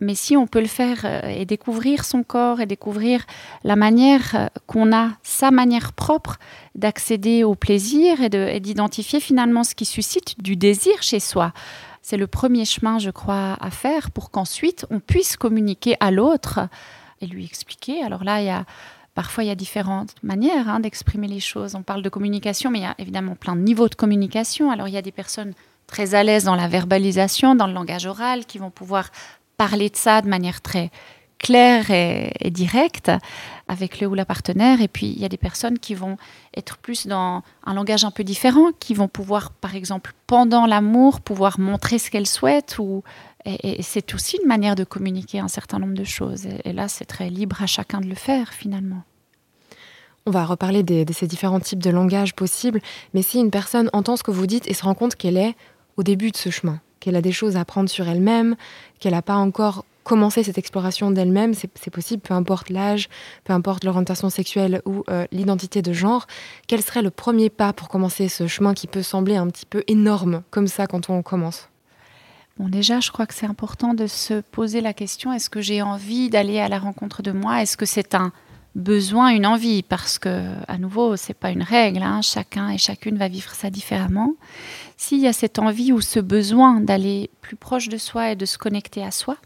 Mais 0.00 0.14
si 0.14 0.36
on 0.36 0.46
peut 0.46 0.60
le 0.60 0.66
faire 0.66 1.02
euh, 1.04 1.20
et 1.28 1.44
découvrir 1.44 2.04
son 2.04 2.22
corps 2.22 2.60
et 2.60 2.66
découvrir 2.66 3.24
la 3.62 3.76
manière 3.76 4.34
euh, 4.34 4.46
qu'on 4.66 4.92
a, 4.94 5.10
sa 5.22 5.50
manière 5.50 5.92
propre 5.92 6.38
d'accéder 6.74 7.44
au 7.44 7.54
plaisir 7.54 8.22
et 8.22 8.60
d'identifier 8.60 9.20
finalement 9.20 9.64
ce 9.64 9.74
qui 9.74 9.84
suscite 9.84 10.42
du 10.42 10.56
désir 10.56 11.02
chez 11.02 11.20
soi. 11.20 11.52
C'est 12.00 12.16
le 12.16 12.26
premier 12.26 12.64
chemin, 12.64 12.98
je 12.98 13.10
crois, 13.10 13.56
à 13.60 13.70
faire 13.70 14.10
pour 14.10 14.30
qu'ensuite 14.30 14.86
on 14.90 14.98
puisse 14.98 15.36
communiquer 15.36 15.96
à 16.00 16.10
l'autre 16.10 16.60
et 17.22 17.26
lui 17.26 17.44
expliquer. 17.44 18.02
Alors 18.02 18.24
là, 18.24 18.40
il 18.40 18.46
y 18.46 18.50
a 18.50 18.64
Parfois, 19.14 19.44
il 19.44 19.48
y 19.48 19.50
a 19.50 19.54
différentes 19.54 20.14
manières 20.22 20.70
hein, 20.70 20.80
d'exprimer 20.80 21.28
les 21.28 21.40
choses. 21.40 21.74
On 21.74 21.82
parle 21.82 22.02
de 22.02 22.08
communication, 22.08 22.70
mais 22.70 22.78
il 22.78 22.82
y 22.82 22.86
a 22.86 22.94
évidemment 22.98 23.34
plein 23.34 23.56
de 23.56 23.60
niveaux 23.60 23.88
de 23.88 23.94
communication. 23.94 24.70
Alors, 24.70 24.88
il 24.88 24.94
y 24.94 24.96
a 24.96 25.02
des 25.02 25.12
personnes 25.12 25.52
très 25.86 26.14
à 26.14 26.22
l'aise 26.22 26.44
dans 26.44 26.54
la 26.54 26.66
verbalisation, 26.66 27.54
dans 27.54 27.66
le 27.66 27.74
langage 27.74 28.06
oral, 28.06 28.46
qui 28.46 28.56
vont 28.56 28.70
pouvoir 28.70 29.10
parler 29.58 29.90
de 29.90 29.96
ça 29.96 30.22
de 30.22 30.28
manière 30.28 30.62
très 30.62 30.90
clair 31.38 31.90
et, 31.90 32.32
et, 32.40 32.50
direct 32.50 33.10
avec 33.72 34.00
le 34.00 34.06
ou 34.06 34.14
la 34.14 34.24
partenaire. 34.24 34.80
Et 34.80 34.88
puis, 34.88 35.06
il 35.06 35.18
y 35.18 35.24
a 35.24 35.28
des 35.28 35.36
personnes 35.36 35.78
qui 35.78 35.94
vont 35.94 36.16
être 36.56 36.76
plus 36.78 37.06
dans 37.06 37.42
un 37.64 37.74
langage 37.74 38.04
un 38.04 38.10
peu 38.10 38.22
différent, 38.22 38.70
qui 38.78 38.94
vont 38.94 39.08
pouvoir, 39.08 39.50
par 39.50 39.74
exemple, 39.74 40.12
pendant 40.26 40.66
l'amour, 40.66 41.20
pouvoir 41.20 41.58
montrer 41.58 41.98
ce 41.98 42.10
qu'elles 42.10 42.26
souhaitent. 42.26 42.76
Ou, 42.78 43.02
et, 43.44 43.82
c'est 43.82 44.14
aussi 44.14 44.38
une 44.40 44.48
manière 44.48 44.74
de 44.74 44.84
communiquer 44.84 45.40
un 45.40 45.48
certain 45.48 45.78
nombre 45.78 45.94
de 45.94 46.04
choses. 46.04 46.46
Et, 46.64 46.72
là, 46.72 46.88
c'est 46.88 47.06
très 47.06 47.30
libre 47.30 47.62
à 47.62 47.66
chacun 47.66 48.00
de 48.00 48.06
le 48.06 48.14
faire, 48.14 48.52
finalement. 48.52 49.02
On 50.24 50.30
va 50.30 50.44
reparler 50.44 50.84
de 50.84 51.12
ces 51.12 51.26
différents 51.26 51.58
types 51.58 51.82
de 51.82 51.90
langage 51.90 52.34
possibles, 52.34 52.80
mais 53.12 53.22
si 53.22 53.40
une 53.40 53.50
personne 53.50 53.90
entend 53.92 54.16
ce 54.16 54.22
que 54.22 54.30
vous 54.30 54.46
dites 54.46 54.68
et 54.68 54.74
se 54.74 54.84
rend 54.84 54.94
compte 54.94 55.16
qu'elle 55.16 55.36
est 55.36 55.56
au 55.96 56.04
début 56.04 56.30
de 56.30 56.36
ce 56.36 56.48
chemin, 56.48 56.80
qu'elle 57.00 57.16
a 57.16 57.22
des 57.22 57.32
choses 57.32 57.56
à 57.56 57.62
apprendre 57.62 57.90
sur 57.90 58.08
elle-même, 58.08 58.54
qu'elle 59.00 59.14
n'a 59.14 59.22
pas 59.22 59.34
encore 59.34 59.84
commencé 60.04 60.42
cette 60.42 60.58
exploration 60.58 61.10
d'elle-même, 61.10 61.54
c'est 61.54 61.90
possible, 61.90 62.22
peu 62.22 62.34
importe 62.34 62.70
l'âge, 62.70 63.08
peu 63.44 63.52
importe 63.52 63.84
l'orientation 63.84 64.30
sexuelle 64.30 64.82
ou 64.84 65.04
euh, 65.10 65.26
l'identité 65.32 65.82
de 65.82 65.92
genre, 65.92 66.26
quel 66.66 66.82
serait 66.82 67.02
le 67.02 67.10
premier 67.10 67.50
pas 67.50 67.72
pour 67.72 67.88
commencer 67.88 68.28
ce 68.28 68.46
chemin 68.46 68.74
qui 68.74 68.86
peut 68.86 69.02
sembler 69.02 69.36
un 69.36 69.48
petit 69.48 69.66
peu 69.66 69.84
énorme 69.86 70.42
comme 70.50 70.66
ça 70.66 70.86
quand 70.86 71.10
on 71.10 71.22
commence? 71.22 71.68
Bon, 72.58 72.68
déjà, 72.68 73.00
je 73.00 73.10
crois 73.10 73.26
que 73.26 73.34
c'est 73.34 73.46
important 73.46 73.94
de 73.94 74.06
se 74.06 74.40
poser 74.40 74.80
la 74.80 74.92
question 74.92 75.32
est-ce 75.32 75.48
que 75.48 75.62
j'ai 75.62 75.80
envie 75.80 76.28
d'aller 76.28 76.58
à 76.58 76.68
la 76.68 76.78
rencontre 76.78 77.22
de 77.22 77.32
moi? 77.32 77.62
Est-ce 77.62 77.76
que 77.76 77.86
c'est 77.86 78.14
un 78.14 78.32
besoin, 78.74 79.28
une 79.28 79.46
envie, 79.46 79.82
parce 79.82 80.18
que, 80.18 80.54
à 80.66 80.78
nouveau, 80.78 81.16
c'est 81.16 81.34
pas 81.34 81.50
une 81.50 81.62
règle, 81.62 82.02
hein, 82.02 82.22
chacun 82.22 82.70
et 82.70 82.78
chacune 82.78 83.18
va 83.18 83.28
vivre 83.28 83.52
ça 83.52 83.70
différemment. 83.70 84.34
S'il 84.96 85.20
y 85.20 85.28
a 85.28 85.32
cette 85.32 85.58
envie 85.58 85.92
ou 85.92 86.00
ce 86.00 86.20
besoin 86.20 86.80
d'aller 86.80 87.30
plus 87.40 87.56
proche 87.56 87.88
de 87.88 87.98
soi 87.98 88.32
et 88.32 88.36
de 88.36 88.46
se 88.46 88.58
connecter 88.58 89.02
à 89.04 89.10
soi, 89.10 89.36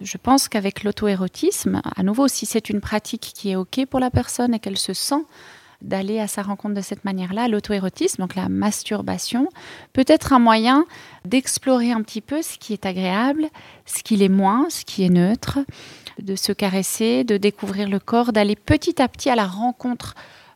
je 0.00 0.18
pense 0.18 0.48
qu'avec 0.48 0.84
l'auto-érotisme, 0.84 1.80
à 1.96 2.02
nouveau, 2.02 2.28
si 2.28 2.46
c'est 2.46 2.68
une 2.68 2.80
pratique 2.80 3.32
qui 3.34 3.50
est 3.50 3.56
OK 3.56 3.86
pour 3.88 4.00
la 4.00 4.10
personne 4.10 4.54
et 4.54 4.58
qu'elle 4.58 4.78
se 4.78 4.92
sent 4.92 5.24
d'aller 5.82 6.20
à 6.20 6.26
sa 6.26 6.42
rencontre 6.42 6.74
de 6.74 6.80
cette 6.80 7.04
manière-là, 7.04 7.48
l'auto-érotisme, 7.48 8.22
donc 8.22 8.34
la 8.34 8.48
masturbation, 8.48 9.48
peut 9.92 10.04
être 10.06 10.32
un 10.32 10.38
moyen 10.38 10.84
d'explorer 11.24 11.92
un 11.92 12.02
petit 12.02 12.20
peu 12.20 12.42
ce 12.42 12.58
qui 12.58 12.72
est 12.72 12.86
agréable, 12.86 13.46
ce 13.84 14.02
qui 14.02 14.16
l'est 14.16 14.28
moins, 14.28 14.68
ce 14.70 14.84
qui 14.84 15.04
est 15.04 15.10
neutre, 15.10 15.58
de 16.18 16.34
se 16.34 16.52
caresser, 16.52 17.24
de 17.24 17.36
découvrir 17.36 17.88
le 17.88 17.98
corps, 17.98 18.32
d'aller 18.32 18.56
petit 18.56 19.00
à 19.00 19.08
petit 19.08 19.28
à 19.28 19.36
la 19.36 19.46
rencontre 19.46 20.14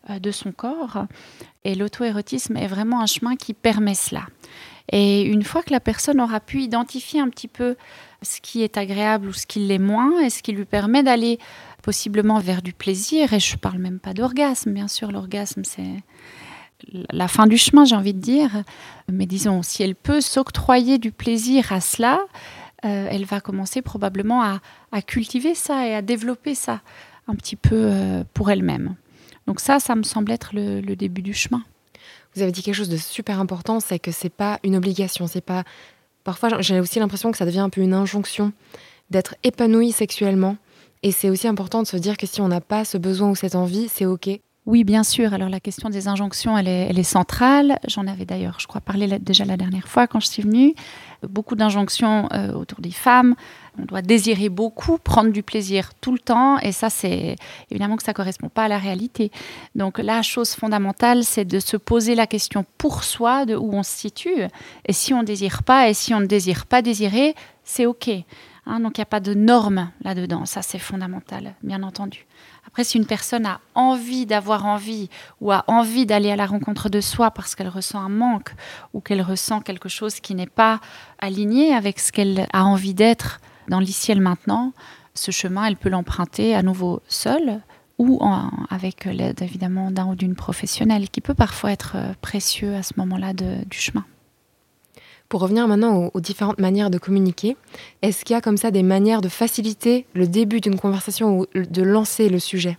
euh, 0.09 0.18
de 0.18 0.30
son 0.30 0.52
corps. 0.52 1.04
Et 1.64 1.75
l'auto-érotisme 1.75 2.56
est 2.56 2.66
vraiment 2.66 3.00
un 3.02 3.06
chemin 3.06 3.37
qui 3.37 3.52
permet 3.52 3.94
cela. 3.94 4.23
Et 4.90 5.23
une 5.23 5.44
fois 5.44 5.62
que 5.62 5.73
la 5.73 5.80
personne 5.80 6.20
aura 6.20 6.40
pu 6.40 6.62
identifier 6.62 7.20
un 7.20 7.28
petit 7.28 7.49
peu 7.49 7.76
ce 8.23 8.40
qui 8.40 8.62
est 8.62 8.76
agréable 8.76 9.28
ou 9.28 9.32
ce 9.32 9.47
qui 9.47 9.61
l'est 9.61 9.78
moins, 9.78 10.20
et 10.20 10.30
ce 10.30 10.42
qui 10.42 10.52
lui 10.52 10.64
permet 10.64 11.02
d'aller 11.02 11.38
possiblement 11.82 12.38
vers 12.38 12.61
du 12.61 12.73
plaisir, 12.73 13.32
et 13.32 13.40
je 13.40 13.54
ne 13.54 13.59
parle 13.59 13.78
même 13.78 14.00
pas 14.00 14.12
d'orgasme, 14.12 14.73
bien 14.73 14.88
sûr, 14.88 15.11
l'orgasme 15.11 15.62
c'est 15.64 16.02
la 16.92 17.28
fin 17.28 17.47
du 17.47 17.59
chemin, 17.59 17.85
j'ai 17.85 17.97
envie 17.97 18.14
de 18.14 18.20
dire, 18.20 18.62
mais 19.11 19.26
disons, 19.26 19.62
si 19.62 19.82
elle 19.82 19.94
peut 19.94 20.20
s'octroyer 20.20 20.99
du 20.99 21.12
plaisir 21.12 21.73
à 21.73 21.80
cela, 21.80 22.20
euh, 22.85 23.09
elle 23.11 23.25
va 23.25 23.40
commencer 23.40 23.82
probablement 23.82 24.42
à, 24.42 25.02
cultiver 25.02 25.54
ça 25.54 25.87
et 25.87 25.94
à 25.94 26.02
développer 26.02 26.54
ça 26.54 26.80
un 27.28 27.35
petit 27.35 27.56
peu 27.56 27.76
euh, 27.76 28.25
pour 28.35 28.50
elle-même. 28.50 28.97
Donc 29.47 29.61
ça, 29.61 29.78
ça 29.80 29.94
me 29.94 30.02
semble 30.02 30.32
être 30.32 30.50
le, 30.54 30.80
début 30.97 31.23
du 31.23 31.35
chemin. 31.35 31.62
Vous 32.34 32.42
avez 32.42 32.52
dit 32.52 32.62
quelque 32.62 32.75
chose 32.75 32.88
de 32.88 32.96
super 32.96 33.40
important, 33.40 33.80
c'est 33.80 33.99
que 33.99 34.12
c'est 34.12 34.28
pas 34.28 34.60
une 34.62 34.76
obligation, 34.76 35.26
c'est 35.26 35.40
pas. 35.40 35.64
Parfois, 36.22 36.60
j'ai 36.60 36.80
aussi 36.80 36.99
l'impression 36.99 37.32
que 37.32 37.38
ça 37.38 37.46
devient 37.46 37.60
un 37.60 37.70
peu 37.70 37.80
une 37.80 37.94
injonction 37.94 38.52
d'être 39.10 39.34
épanoui 39.42 39.92
sexuellement. 39.92 40.56
Et 41.02 41.12
c'est 41.12 41.30
aussi 41.30 41.49
important 41.49 41.82
de 41.82 41.87
se 41.87 41.96
dire 41.96 42.16
que 42.16 42.26
si 42.26 42.40
on 42.40 42.49
n'a 42.49 42.60
pas 42.60 42.84
ce 42.84 42.99
besoin 42.99 43.30
ou 43.30 43.34
cette 43.34 43.54
envie, 43.54 43.88
c'est 43.88 44.06
ok. 44.06 44.28
Oui, 44.70 44.84
bien 44.84 45.02
sûr. 45.02 45.34
Alors 45.34 45.48
la 45.48 45.58
question 45.58 45.90
des 45.90 46.06
injonctions, 46.06 46.56
elle 46.56 46.68
est, 46.68 46.86
elle 46.88 46.98
est 47.00 47.02
centrale. 47.02 47.80
J'en 47.88 48.06
avais 48.06 48.24
d'ailleurs, 48.24 48.60
je 48.60 48.68
crois, 48.68 48.80
parlé 48.80 49.18
déjà 49.18 49.44
la 49.44 49.56
dernière 49.56 49.88
fois 49.88 50.06
quand 50.06 50.20
je 50.20 50.28
suis 50.28 50.42
venue. 50.42 50.74
Beaucoup 51.28 51.56
d'injonctions 51.56 52.28
euh, 52.32 52.52
autour 52.52 52.80
des 52.80 52.92
femmes. 52.92 53.34
On 53.80 53.84
doit 53.84 54.00
désirer 54.00 54.48
beaucoup, 54.48 54.96
prendre 54.98 55.32
du 55.32 55.42
plaisir 55.42 55.90
tout 56.00 56.12
le 56.12 56.20
temps. 56.20 56.60
Et 56.60 56.70
ça, 56.70 56.88
c'est 56.88 57.34
évidemment 57.72 57.96
que 57.96 58.04
ça 58.04 58.12
ne 58.12 58.14
correspond 58.14 58.48
pas 58.48 58.62
à 58.62 58.68
la 58.68 58.78
réalité. 58.78 59.32
Donc 59.74 59.98
la 59.98 60.22
chose 60.22 60.50
fondamentale, 60.50 61.24
c'est 61.24 61.44
de 61.44 61.58
se 61.58 61.76
poser 61.76 62.14
la 62.14 62.28
question 62.28 62.64
pour 62.78 63.02
soi 63.02 63.46
de 63.46 63.56
où 63.56 63.72
on 63.72 63.82
se 63.82 63.90
situe. 63.90 64.44
Et 64.86 64.92
si 64.92 65.12
on 65.12 65.22
ne 65.22 65.26
désire 65.26 65.64
pas, 65.64 65.88
et 65.88 65.94
si 65.94 66.14
on 66.14 66.20
ne 66.20 66.26
désire 66.26 66.66
pas 66.66 66.80
désirer, 66.80 67.34
c'est 67.64 67.86
OK. 67.86 68.08
Hein, 68.70 68.78
donc 68.78 68.98
il 68.98 69.00
n'y 69.00 69.02
a 69.02 69.06
pas 69.06 69.18
de 69.18 69.34
normes 69.34 69.90
là-dedans. 70.02 70.46
Ça, 70.46 70.62
c'est 70.62 70.78
fondamental, 70.78 71.54
bien 71.64 71.82
entendu. 71.82 72.24
Après, 72.68 72.84
si 72.84 72.98
une 72.98 73.06
personne 73.06 73.44
a 73.44 73.60
envie 73.74 74.26
d'avoir 74.26 74.64
envie 74.64 75.10
ou 75.40 75.50
a 75.50 75.64
envie 75.66 76.06
d'aller 76.06 76.30
à 76.30 76.36
la 76.36 76.46
rencontre 76.46 76.88
de 76.88 77.00
soi 77.00 77.32
parce 77.32 77.56
qu'elle 77.56 77.68
ressent 77.68 78.00
un 78.00 78.08
manque 78.08 78.54
ou 78.94 79.00
qu'elle 79.00 79.22
ressent 79.22 79.60
quelque 79.60 79.88
chose 79.88 80.20
qui 80.20 80.36
n'est 80.36 80.46
pas 80.46 80.78
aligné 81.18 81.74
avec 81.74 81.98
ce 81.98 82.12
qu'elle 82.12 82.46
a 82.52 82.64
envie 82.64 82.94
d'être 82.94 83.40
dans 83.66 83.80
l'ici 83.80 84.12
et 84.12 84.14
maintenant, 84.14 84.72
ce 85.14 85.32
chemin, 85.32 85.64
elle 85.64 85.76
peut 85.76 85.88
l'emprunter 85.88 86.54
à 86.54 86.62
nouveau 86.62 87.02
seule 87.08 87.60
ou 87.98 88.20
avec 88.70 89.04
l'aide 89.04 89.42
évidemment 89.42 89.90
d'un 89.90 90.06
ou 90.06 90.14
d'une 90.14 90.36
professionnelle 90.36 91.10
qui 91.10 91.20
peut 91.20 91.34
parfois 91.34 91.72
être 91.72 91.96
précieux 92.20 92.76
à 92.76 92.84
ce 92.84 92.94
moment-là 92.98 93.32
du 93.34 93.78
chemin. 93.78 94.04
Pour 95.30 95.42
revenir 95.42 95.68
maintenant 95.68 96.10
aux, 96.12 96.20
différentes 96.20 96.58
manières 96.58 96.90
de 96.90 96.99
communiquer, 96.99 97.56
est-ce 98.02 98.25
qu'il 98.25 98.34
y 98.34 98.37
a 98.37 98.40
comme 98.40 98.56
ça 98.56 98.72
des 98.72 98.82
manières 98.82 99.20
de 99.20 99.28
faciliter 99.28 100.04
le 100.12 100.26
début 100.26 100.60
d'une 100.60 100.76
conversation 100.76 101.38
ou 101.38 101.46
de 101.54 101.82
lancer 101.82 102.28
le 102.28 102.40
sujet? 102.40 102.78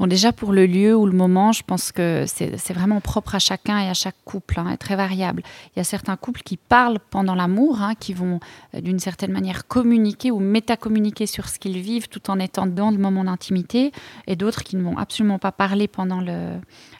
Bon, 0.00 0.06
déjà 0.06 0.32
pour 0.32 0.52
le 0.52 0.64
lieu 0.64 0.96
ou 0.96 1.04
le 1.04 1.12
moment, 1.12 1.52
je 1.52 1.62
pense 1.62 1.92
que 1.92 2.24
c'est 2.26 2.72
vraiment 2.72 3.02
propre 3.02 3.34
à 3.34 3.38
chacun 3.38 3.78
et 3.80 3.86
à 3.90 3.92
chaque 3.92 4.16
couple, 4.24 4.58
hein, 4.58 4.74
très 4.78 4.96
variable. 4.96 5.42
Il 5.66 5.78
y 5.78 5.80
a 5.80 5.84
certains 5.84 6.16
couples 6.16 6.40
qui 6.40 6.56
parlent 6.56 6.98
pendant 7.10 7.34
l'amour, 7.34 7.82
hein, 7.82 7.92
qui 8.00 8.14
vont 8.14 8.40
euh, 8.74 8.80
d'une 8.80 8.98
certaine 8.98 9.30
manière 9.30 9.66
communiquer 9.66 10.30
ou 10.30 10.38
métacommuniquer 10.38 11.26
sur 11.26 11.50
ce 11.50 11.58
qu'ils 11.58 11.80
vivent 11.80 12.08
tout 12.08 12.30
en 12.30 12.38
étant 12.38 12.66
dans 12.66 12.90
le 12.90 12.96
moment 12.96 13.24
d'intimité, 13.24 13.92
et 14.26 14.36
d'autres 14.36 14.62
qui 14.62 14.76
ne 14.76 14.82
vont 14.82 14.96
absolument 14.96 15.38
pas 15.38 15.52
parler 15.52 15.86
pendant 15.86 16.22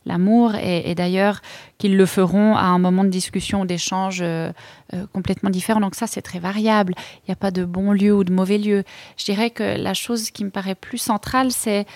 l'amour, 0.05 0.55
et, 0.57 0.91
et 0.91 0.95
d'ailleurs 0.95 1.41
qu'ils 1.79 1.97
le 1.97 2.05
feront 2.05 2.55
à 2.55 2.65
un 2.65 2.79
moment 2.79 3.05
de 3.05 3.09
discussion 3.09 3.63
ou 3.63 3.65
d'échange 3.65 4.19
euh, 4.21 4.53
euh, 4.93 5.07
complètement 5.15 5.49
différent. 5.49 5.81
Donc 5.81 5.95
ça, 5.95 6.07
c'est 6.07 6.21
très 6.21 6.39
variable. 6.39 6.93
Il 7.21 7.31
n'y 7.31 7.33
a 7.33 7.37
pas 7.37 7.51
de 7.51 7.65
bon 7.65 7.93
lieu 7.93 8.15
ou 8.15 8.25
de 8.25 8.33
mauvais 8.33 8.59
lieu. 8.59 8.85
Je 9.17 9.25
dirais 9.25 9.49
que 9.49 9.63
la 9.63 9.95
chose 9.95 10.31
qui 10.31 10.45
me 10.45 10.51
paraît 10.51 10.75
plus 10.75 10.99
centrale, 10.99 11.51
c'est 11.51 11.87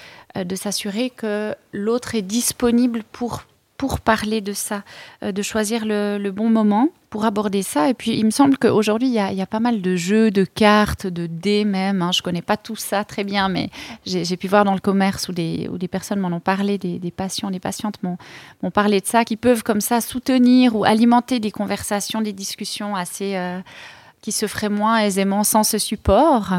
de 0.42 0.56
s'assurer 0.56 1.10
que 1.10 1.54
l'autre 1.72 2.14
est 2.14 2.22
disponible 2.22 3.02
pour, 3.12 3.44
pour 3.76 4.00
parler 4.00 4.40
de 4.40 4.52
ça, 4.52 4.82
euh, 5.22 5.32
de 5.32 5.42
choisir 5.42 5.84
le, 5.84 6.30
bon 6.30 6.48
moment 6.48 6.88
pour 7.10 7.24
aborder 7.24 7.62
ça. 7.62 7.90
Et 7.90 7.94
puis, 7.94 8.16
il 8.18 8.24
me 8.24 8.30
semble 8.30 8.56
qu'aujourd'hui, 8.58 9.08
il, 9.08 9.28
il 9.30 9.36
y, 9.36 9.42
a 9.42 9.46
pas 9.46 9.60
mal 9.60 9.82
de 9.82 9.94
jeux, 9.96 10.30
de 10.30 10.44
cartes, 10.44 11.06
de 11.06 11.26
dés 11.26 11.64
même. 11.64 12.02
Hein. 12.02 12.10
Je 12.12 12.20
ne 12.20 12.22
connais 12.22 12.42
pas 12.42 12.56
tout 12.56 12.76
ça 12.76 13.04
très 13.04 13.24
bien, 13.24 13.48
mais 13.48 13.70
j'ai 14.04 14.36
pu 14.36 14.48
voir 14.48 14.64
dans 14.64 14.74
le 14.74 14.80
commerce 14.80 15.28
où 15.28 15.32
des, 15.32 15.68
des 15.72 15.88
personnes 15.88 16.18
m'en 16.18 16.28
ont 16.28 16.40
parlé, 16.40 16.78
des, 16.78 16.98
des 16.98 17.10
patients, 17.10 17.50
des 17.50 17.60
patientes 17.60 18.02
m'ont 18.02 18.70
parlé 18.70 19.00
de 19.00 19.06
ça, 19.06 19.24
qui 19.24 19.36
peuvent 19.36 19.62
comme 19.62 19.80
ça 19.80 20.00
soutenir 20.00 20.74
ou 20.74 20.84
alimenter 20.84 21.38
des 21.38 21.50
conversations, 21.50 22.20
des 22.20 22.32
discussions 22.32 22.96
assez... 22.96 23.36
Euh, 23.36 23.60
qui 24.24 24.32
se 24.32 24.46
feraient 24.46 24.70
moins 24.70 25.00
aisément 25.00 25.44
sans 25.44 25.64
ce 25.64 25.76
support. 25.76 26.54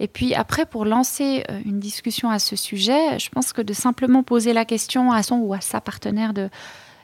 Et 0.00 0.08
puis 0.08 0.34
après, 0.34 0.64
pour 0.64 0.86
lancer 0.86 1.44
euh, 1.50 1.60
une 1.64 1.78
discussion 1.78 2.30
à 2.30 2.38
ce 2.38 2.56
sujet, 2.56 3.18
je 3.18 3.28
pense 3.28 3.52
que 3.52 3.60
de 3.60 3.74
simplement 3.74 4.22
poser 4.22 4.54
la 4.54 4.64
question 4.64 5.12
à 5.12 5.22
son 5.22 5.36
ou 5.36 5.52
à 5.52 5.60
sa 5.60 5.80
partenaire 5.80 6.32
de 6.32 6.48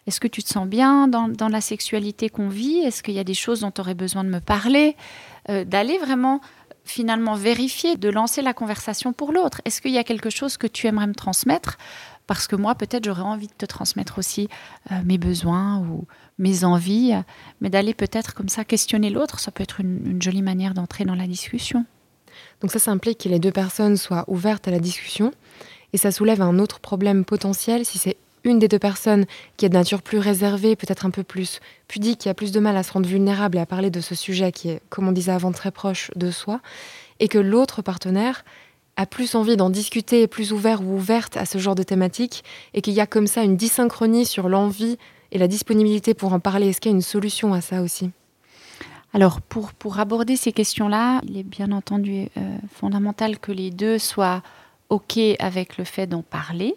est-ce 0.07 0.19
que 0.19 0.29
tu 0.29 0.43
te 0.43 0.49
sens 0.49 0.67
bien 0.67 1.09
dans, 1.09 1.49
la 1.49 1.61
sexualité 1.61 2.29
qu'on 2.29 2.49
vit? 2.49 2.79
Est-ce 2.79 3.03
qu'il 3.03 3.15
y 3.15 3.19
a 3.19 3.25
des 3.25 3.35
choses 3.35 3.61
dont 3.61 3.73
tu 3.73 3.81
aurais 3.81 3.95
besoin 3.95 4.25
de 4.25 4.31
me 4.31 4.41
parler? 4.41 4.97
Euh, 5.51 5.65
D'aller 5.65 5.99
vraiment 5.99 6.41
finalement 6.85 7.35
vérifier, 7.35 7.97
de 7.97 8.09
lancer 8.09 8.41
la 8.41 8.55
conversation 8.55 9.13
pour 9.13 9.33
l'autre. 9.33 9.61
Est-ce 9.65 9.83
qu'il 9.83 9.91
y 9.91 9.99
a 9.99 10.05
quelque 10.05 10.31
chose 10.31 10.57
que 10.57 10.69
tu 10.69 10.87
aimerais 10.87 11.09
me 11.09 11.15
transmettre? 11.15 11.77
Parce 12.29 12.47
que 12.47 12.55
moi, 12.55 12.77
peut-être, 12.77 13.05
j'aurais 13.05 13.23
envie 13.23 13.49
de 13.49 13.53
te 13.53 13.67
transmettre 13.67 14.19
aussi 14.19 14.49
euh, 14.93 14.95
mes 15.05 15.19
besoins 15.19 15.81
ou 15.81 16.07
mes 16.39 16.63
envies, 16.63 17.13
mais 17.61 17.69
d'aller 17.69 17.93
peut-être 17.93 18.33
comme 18.33 18.49
ça 18.49 18.65
questionner 18.65 19.11
l'autre, 19.11 19.41
ça 19.41 19.51
peut 19.51 19.65
être 19.65 19.81
une 19.81 20.23
jolie 20.23 20.43
manière 20.43 20.73
d'entrer 20.73 21.05
dans 21.05 21.15
la 21.17 21.27
discussion. 21.27 21.85
Donc 22.61 22.71
ça, 22.71 22.79
ça 22.79 22.91
implique 22.91 23.25
que 23.25 23.29
les 23.29 23.39
deux 23.39 23.53
personnes 23.53 23.97
soient 23.97 24.25
ouvertes 24.29 24.69
à 24.69 24.71
la 24.71 24.79
discussion. 24.79 25.33
Et 25.93 25.99
ça 25.99 26.11
soulève 26.11 26.43
un 26.43 26.59
autre 26.59 26.81
problème 26.81 27.25
potentiel 27.25 27.85
si 27.85 27.99
c'est 27.99 28.17
une 28.45 28.59
des 28.59 28.69
deux 28.69 28.79
personnes 28.79 29.27
qui 29.57 29.67
est 29.67 29.69
de 29.69 29.75
nature 29.75 30.03
plus 30.03 30.19
réservée, 30.19 30.77
peut-être 30.77 31.05
un 31.05 31.11
peu 31.11 31.23
plus 31.23 31.61
pudique, 31.89 32.21
qui 32.21 32.29
a 32.29 32.35
plus 32.35 32.53
de 32.53 32.61
mal 32.61 32.77
à 32.77 32.83
se 32.83 32.93
rendre 32.93 33.09
vulnérable 33.09 33.59
et 33.59 33.61
à 33.61 33.67
parler 33.67 33.91
de 33.91 34.01
ce 34.01 34.15
sujet 34.15 34.53
qui 34.53 34.71
est, 34.71 34.81
comme 34.89 35.09
on 35.09 35.13
disait 35.13 35.33
avant, 35.33 35.53
très 35.53 35.71
proche 35.71 36.11
de 36.15 36.31
soi, 36.31 36.61
et 37.19 37.29
que 37.29 37.39
l'autre 37.39 37.83
partenaire 37.83 38.45
a 38.97 39.05
plus 39.05 39.35
envie 39.35 39.57
d'en 39.57 39.69
discuter, 39.69 40.23
est 40.23 40.27
plus 40.29 40.53
ouvert 40.53 40.81
ou 40.81 40.95
ouverte 40.95 41.37
à 41.37 41.45
ce 41.45 41.59
genre 41.59 41.75
de 41.75 41.83
thématique, 41.83 42.45
et 42.73 42.83
qu'il 42.83 42.95
y 42.95 43.01
a 43.01 43.07
comme 43.07 43.27
ça 43.27 43.43
une 43.43 43.57
dysynchronie 43.57 44.27
sur 44.27 44.49
l'envie 44.49 44.97
et 45.33 45.39
la 45.39 45.49
disponibilité 45.49 46.15
pour 46.15 46.33
en 46.33 46.41
parler. 46.41 46.69
Est-ce 46.69 46.81
qu'il 46.81 46.93
y 46.93 46.95
a 46.95 46.97
une 46.97 47.03
solution 47.03 47.53
à 47.53 47.61
ça 47.61 47.83
aussi? 47.83 48.11
Alors, 49.17 49.41
pour, 49.41 49.99
aborder 49.99 50.37
ces 50.37 50.53
questions-là, 50.53 51.23
il 51.27 51.39
est 51.39 51.43
bien 51.43 51.73
entendu 51.73 52.29
euh, 52.37 52.59
fondamental 52.71 53.39
que 53.39 53.51
les 53.51 53.71
deux 53.71 53.99
soient 53.99 54.43
OK 54.91 55.19
avec 55.39 55.79
le 55.79 55.85
fait 55.85 56.07
d'en 56.07 56.21
parler. 56.21 56.75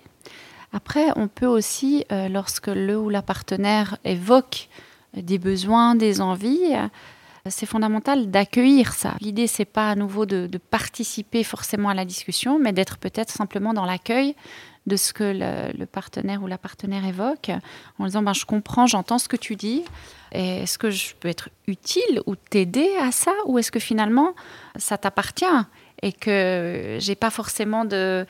Après, 0.72 1.08
on 1.18 1.28
peut 1.28 1.48
aussi, 1.48 2.06
euh, 2.14 2.30
lorsque 2.30 2.68
le 2.68 2.98
ou 2.98 3.10
la 3.10 3.22
partenaire 3.22 3.98
évoque 4.06 4.70
des 5.18 5.38
besoins, 5.38 5.96
des 5.96 6.22
envies, 6.22 6.76
c'est 7.50 7.66
fondamental 7.66 8.30
d'accueillir 8.30 8.94
ça. 8.94 9.16
L'idée, 9.22 9.48
c'est 9.48 9.66
pas 9.66 9.90
à 9.90 9.96
nouveau 9.96 10.26
de, 10.26 10.50
participer 10.58 11.44
forcément 11.44 11.90
à 11.90 11.94
la 11.94 12.06
discussion, 12.06 12.60
mais 12.60 12.74
d'être 12.74 12.98
peut-être 12.98 13.30
simplement 13.30 13.74
dans 13.74 13.86
l'accueil 13.86 14.36
de 14.88 14.96
ce 14.96 15.14
que 15.14 15.70
le, 15.78 15.86
partenaire 15.86 16.42
ou 16.42 16.48
la 16.48 16.58
partenaire 16.58 17.06
évoque, 17.06 17.52
en 18.00 18.06
disant 18.06 18.22
ben, 18.22 18.34
Je 18.34 18.46
comprends, 18.46 18.88
j'entends 18.88 19.20
ce 19.20 19.28
que 19.28 19.38
tu 19.38 19.56
dis. 19.56 19.84
Est-ce 20.32 20.78
que 20.78 20.90
je 20.90 21.14
peux 21.20 21.28
être 21.28 21.50
utile 21.68 22.22
ou 22.26 22.36
t'aider 22.36 22.90
à 23.02 23.12
ça? 23.12 23.34
Ou 23.46 23.60
est-ce 23.60 23.72
que 23.72 23.80
finalement, 23.80 24.34
ça 24.76 24.98
t'appartient 24.98 25.46
et 26.02 26.14
que 26.14 26.98
j'ai 27.00 27.16
pas 27.16 27.30
forcément 27.30 27.86
de 27.86 28.26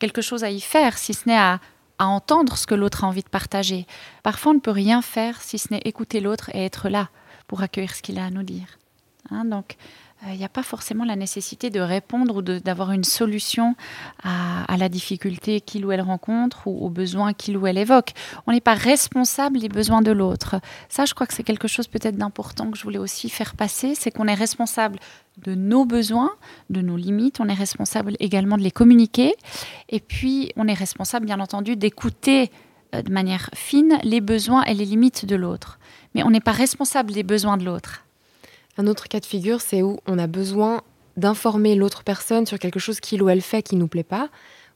quelque 0.00 0.22
chose 0.22 0.44
à 0.44 0.50
y 0.50 0.60
faire, 0.60 0.98
si 0.98 1.14
ce 1.14 1.28
n'est 1.28 1.36
à 1.36 1.60
entendre 1.98 2.56
ce 2.56 2.66
que 2.66 2.74
l'autre 2.74 3.04
a 3.04 3.06
envie 3.06 3.22
de 3.22 3.28
partager? 3.28 3.86
Parfois, 4.22 4.52
on 4.52 4.56
ne 4.56 4.60
peut 4.60 4.70
rien 4.70 5.02
faire 5.02 5.40
si 5.40 5.58
ce 5.58 5.72
n'est 5.72 5.82
écouter 5.84 6.20
l'autre 6.20 6.50
et 6.54 6.64
être 6.64 6.88
là 6.88 7.08
pour 7.52 7.60
accueillir 7.60 7.94
ce 7.94 8.00
qu'il 8.00 8.18
a 8.18 8.24
à 8.24 8.30
nous 8.30 8.44
dire. 8.44 8.78
Hein, 9.30 9.44
donc, 9.44 9.76
il 10.26 10.38
n'y 10.38 10.44
a 10.44 10.48
pas 10.48 10.62
forcément 10.62 11.04
la 11.04 11.16
nécessité 11.16 11.68
de 11.68 11.80
répondre 11.80 12.36
ou 12.36 12.40
d'avoir 12.40 12.92
une 12.92 13.04
solution 13.04 13.76
à, 14.22 14.64
à, 14.72 14.78
la 14.78 14.88
difficulté 14.88 15.60
qu'il 15.60 15.84
ou 15.84 15.92
elle 15.92 16.00
rencontre 16.00 16.66
ou 16.66 16.86
aux 16.86 16.88
besoins 16.88 17.34
qu'il 17.34 17.58
ou 17.58 17.66
elle 17.66 17.76
évoque. 17.76 18.12
On 18.46 18.52
n'est 18.52 18.62
pas 18.62 18.72
responsable 18.72 19.58
des 19.58 19.68
besoins 19.68 20.00
de 20.00 20.12
l'autre. 20.12 20.62
Ça, 20.88 21.04
je 21.04 21.12
crois 21.12 21.26
que 21.26 21.34
c'est 21.34 21.42
quelque 21.42 21.68
chose 21.68 21.88
peut-être 21.88 22.16
d'important 22.16 22.70
que 22.70 22.78
je 22.78 22.84
voulais 22.84 22.96
aussi 22.96 23.28
faire 23.28 23.54
passer, 23.54 23.94
c'est 23.94 24.10
qu'on 24.10 24.28
est 24.28 24.34
responsable 24.34 24.98
de 25.44 25.54
nos 25.54 25.84
besoins, 25.84 26.32
de 26.70 26.80
nos 26.80 26.96
limites, 26.96 27.38
on 27.38 27.50
est 27.50 27.52
responsable 27.52 28.14
également 28.18 28.56
de 28.56 28.62
les 28.62 28.70
communiquer, 28.70 29.34
et 29.90 30.00
puis 30.00 30.52
on 30.56 30.66
est 30.68 30.72
responsable, 30.72 31.26
bien 31.26 31.38
entendu, 31.38 31.76
d'écouter 31.76 32.50
de 32.92 33.10
manière 33.10 33.50
fine 33.54 33.98
les 34.02 34.20
besoins 34.20 34.62
et 34.64 34.74
les 34.74 34.84
limites 34.84 35.24
de 35.24 35.36
l'autre. 35.36 35.78
Mais 36.14 36.22
on 36.22 36.30
n'est 36.30 36.40
pas 36.40 36.52
responsable 36.52 37.12
des 37.12 37.22
besoins 37.22 37.56
de 37.56 37.64
l'autre. 37.64 38.04
Un 38.78 38.86
autre 38.86 39.08
cas 39.08 39.20
de 39.20 39.26
figure, 39.26 39.60
c'est 39.60 39.82
où 39.82 39.98
on 40.06 40.18
a 40.18 40.26
besoin 40.26 40.82
d'informer 41.16 41.74
l'autre 41.74 42.04
personne 42.04 42.46
sur 42.46 42.58
quelque 42.58 42.80
chose 42.80 43.00
qu'il 43.00 43.22
ou 43.22 43.28
elle 43.28 43.42
fait 43.42 43.62
qui 43.62 43.76
ne 43.76 43.80
nous 43.80 43.88
plaît 43.88 44.02
pas, 44.02 44.28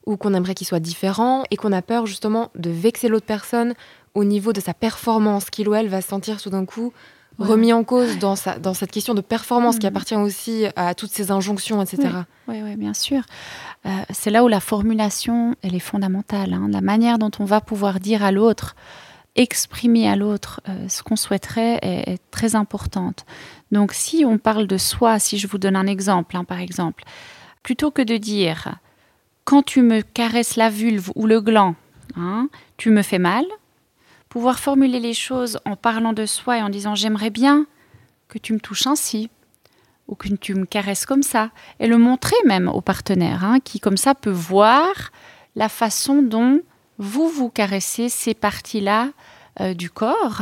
ou 0.05 0.17
qu'on 0.17 0.33
aimerait 0.33 0.53
qu'il 0.53 0.67
soit 0.67 0.79
différent, 0.79 1.43
et 1.51 1.57
qu'on 1.57 1.71
a 1.71 1.81
peur 1.81 2.05
justement 2.05 2.51
de 2.55 2.69
vexer 2.69 3.07
l'autre 3.07 3.25
personne 3.25 3.73
au 4.13 4.23
niveau 4.23 4.53
de 4.53 4.61
sa 4.61 4.73
performance, 4.73 5.49
qu'il 5.49 5.67
ou 5.69 5.75
elle 5.75 5.89
va 5.89 6.01
se 6.01 6.07
sentir 6.07 6.41
tout 6.41 6.49
d'un 6.49 6.65
coup 6.65 6.93
ouais. 7.39 7.47
remis 7.47 7.73
en 7.73 7.83
cause 7.83 8.17
dans, 8.19 8.35
sa, 8.35 8.59
dans 8.59 8.73
cette 8.73 8.91
question 8.91 9.13
de 9.13 9.21
performance 9.21 9.75
mmh. 9.75 9.79
qui 9.79 9.87
appartient 9.87 10.15
aussi 10.15 10.65
à 10.75 10.95
toutes 10.95 11.11
ces 11.11 11.31
injonctions, 11.31 11.81
etc. 11.81 12.09
Oui, 12.47 12.57
oui, 12.57 12.61
oui 12.63 12.75
bien 12.75 12.93
sûr. 12.93 13.21
Euh, 13.85 13.89
c'est 14.09 14.29
là 14.29 14.43
où 14.43 14.47
la 14.47 14.59
formulation, 14.59 15.55
elle 15.61 15.75
est 15.75 15.79
fondamentale. 15.79 16.53
Hein. 16.53 16.67
La 16.71 16.81
manière 16.81 17.17
dont 17.17 17.31
on 17.39 17.45
va 17.45 17.61
pouvoir 17.61 17.99
dire 17.99 18.23
à 18.23 18.31
l'autre, 18.31 18.75
exprimer 19.35 20.09
à 20.09 20.15
l'autre 20.15 20.61
euh, 20.67 20.87
ce 20.89 21.03
qu'on 21.03 21.15
souhaiterait 21.15 21.79
est, 21.81 22.13
est, 22.13 22.21
très 22.31 22.55
importante. 22.55 23.25
Donc 23.71 23.93
si 23.93 24.25
on 24.25 24.37
parle 24.37 24.67
de 24.67 24.77
soi, 24.77 25.19
si 25.19 25.37
je 25.37 25.47
vous 25.47 25.57
donne 25.57 25.75
un 25.75 25.87
exemple, 25.87 26.35
hein, 26.35 26.43
par 26.43 26.59
exemple, 26.59 27.03
plutôt 27.63 27.91
que 27.91 28.01
de 28.01 28.17
dire 28.17 28.79
quand 29.47 29.63
tu 29.63 29.81
me 29.81 30.01
caresses 30.01 30.57
la 30.57 30.69
vulve 30.69 31.09
ou 31.15 31.25
le 31.25 31.39
gland, 31.39 31.75
hein, 32.17 32.49
tu 32.75 32.91
me 32.91 33.01
fais 33.01 33.17
mal, 33.19 33.45
pouvoir 34.29 34.59
formuler 34.59 34.99
les 34.99 35.13
choses 35.13 35.59
en 35.65 35.75
parlant 35.75 36.13
de 36.13 36.25
soi 36.25 36.57
et 36.57 36.61
en 36.61 36.69
disant 36.69 36.95
j'aimerais 36.95 37.29
bien 37.29 37.65
que 38.27 38.37
tu 38.37 38.53
me 38.53 38.59
touches 38.59 38.87
ainsi 38.87 39.29
ou 40.07 40.15
que 40.15 40.27
tu 40.29 40.55
me 40.55 40.65
caresses 40.65 41.05
comme 41.05 41.23
ça 41.23 41.49
et 41.79 41.87
le 41.87 41.97
montrer 41.97 42.35
même 42.45 42.67
au 42.67 42.81
partenaire 42.81 43.43
hein, 43.43 43.59
qui 43.59 43.79
comme 43.79 43.97
ça 43.97 44.15
peut 44.15 44.29
voir 44.29 45.11
la 45.55 45.69
façon 45.69 46.21
dont 46.21 46.61
vous 46.97 47.29
vous 47.29 47.49
caressez 47.49 48.09
ces 48.09 48.33
parties-là 48.33 49.09
euh, 49.59 49.73
du 49.73 49.89
corps. 49.89 50.41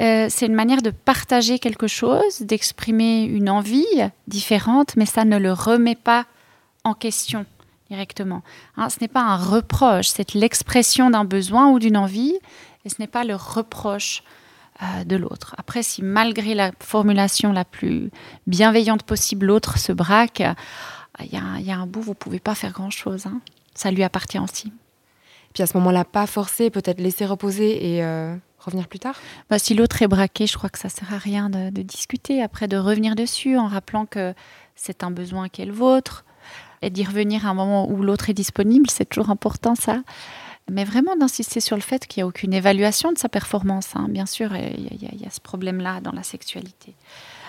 Euh, 0.00 0.26
c'est 0.28 0.46
une 0.46 0.54
manière 0.54 0.82
de 0.82 0.90
partager 0.90 1.58
quelque 1.58 1.86
chose, 1.86 2.40
d'exprimer 2.40 3.24
une 3.24 3.48
envie 3.48 3.86
différente, 4.26 4.96
mais 4.96 5.06
ça 5.06 5.24
ne 5.24 5.38
le 5.38 5.52
remet 5.52 5.94
pas 5.94 6.26
en 6.84 6.94
question 6.94 7.46
directement. 7.90 8.42
Hein, 8.76 8.88
ce 8.88 8.98
n'est 9.00 9.08
pas 9.08 9.22
un 9.22 9.36
reproche, 9.36 10.08
c'est 10.08 10.34
l'expression 10.34 11.10
d'un 11.10 11.24
besoin 11.24 11.70
ou 11.70 11.78
d'une 11.78 11.96
envie, 11.96 12.34
et 12.84 12.88
ce 12.88 12.96
n'est 12.98 13.06
pas 13.06 13.24
le 13.24 13.34
reproche 13.34 14.22
euh, 14.82 15.04
de 15.04 15.16
l'autre. 15.16 15.54
Après, 15.58 15.82
si 15.82 16.02
malgré 16.02 16.54
la 16.54 16.72
formulation 16.80 17.52
la 17.52 17.64
plus 17.64 18.10
bienveillante 18.46 19.02
possible, 19.04 19.46
l'autre 19.46 19.78
se 19.78 19.92
braque, 19.92 20.42
il 21.20 21.26
y, 21.26 21.64
y, 21.64 21.70
a 21.70 21.76
un 21.76 21.86
bout, 21.86 22.00
vous 22.00 22.10
ne 22.10 22.14
pouvez 22.14 22.40
pas 22.40 22.54
faire 22.54 22.72
grand-chose. 22.72 23.26
Hein. 23.26 23.40
Ça 23.74 23.90
lui 23.90 24.02
appartient 24.02 24.38
aussi. 24.38 24.72
Puis 25.52 25.62
à 25.62 25.66
ce 25.66 25.76
moment-là, 25.78 26.04
pas 26.04 26.26
forcer, 26.26 26.70
peut-être 26.70 27.00
laisser 27.00 27.24
reposer 27.24 27.94
et 27.94 28.04
euh, 28.04 28.34
revenir 28.58 28.88
plus 28.88 28.98
tard? 28.98 29.14
Bah, 29.48 29.60
Si 29.60 29.74
l'autre 29.74 30.02
est 30.02 30.08
braqué, 30.08 30.48
je 30.48 30.56
crois 30.58 30.68
que 30.68 30.78
ça 30.78 30.88
ne 30.88 30.92
sert 30.92 31.14
à 31.14 31.18
rien 31.18 31.48
de, 31.48 31.70
de, 31.70 31.82
discuter, 31.82 32.42
après 32.42 32.66
de 32.66 32.76
revenir 32.76 33.14
dessus 33.14 33.56
en 33.56 33.68
rappelant 33.68 34.06
que 34.06 34.34
c'est 34.74 35.04
un 35.04 35.12
besoin 35.12 35.48
qui 35.48 35.62
est 35.62 35.66
le 35.66 35.72
vôtre, 35.72 36.24
et 36.82 36.90
d'y 36.90 37.04
revenir 37.04 37.46
à 37.46 37.50
un 37.50 37.54
moment 37.54 37.88
où 37.88 38.02
l'autre 38.02 38.28
est 38.28 38.34
disponible, 38.34 38.90
c'est 38.90 39.06
toujours 39.06 39.30
important 39.30 39.76
ça. 39.76 40.02
Mais 40.70 40.84
vraiment 40.84 41.14
d'insister 41.16 41.60
sur 41.60 41.76
le 41.76 41.82
fait 41.82 42.06
qu'il 42.06 42.20
n'y 42.20 42.24
a 42.24 42.26
aucune 42.26 42.54
évaluation 42.54 43.12
de 43.12 43.18
sa 43.18 43.28
performance. 43.28 43.90
Hein. 43.94 44.06
Bien 44.08 44.26
sûr, 44.26 44.56
il 44.56 45.20
y, 45.20 45.26
a 45.26 45.30
ce 45.30 45.40
problème-là 45.40 46.00
dans 46.00 46.12
la 46.12 46.22
sexualité. 46.22 46.94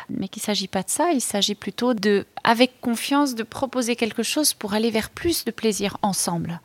Mais 0.09 0.27
qu'il 0.27 0.41
ne 0.41 0.45
s'agit 0.45 0.67
pas 0.67 0.83
de 0.83 0.89
ça, 0.89 1.11
il 1.11 1.21
s'agit 1.21 1.55
plutôt 1.55 1.93
de, 1.93 2.25
avec 2.43 2.79
confiance, 2.81 3.33
de 3.33 3.43
proposer 3.43 3.95
quelque 3.95 4.21
chose 4.21 4.53
pour 4.53 4.73
aller 4.73 4.91
vers 4.91 5.09
plus 5.09 5.45
de 5.45 5.51
plaisir 5.51 5.97
ensemble. 6.01 6.59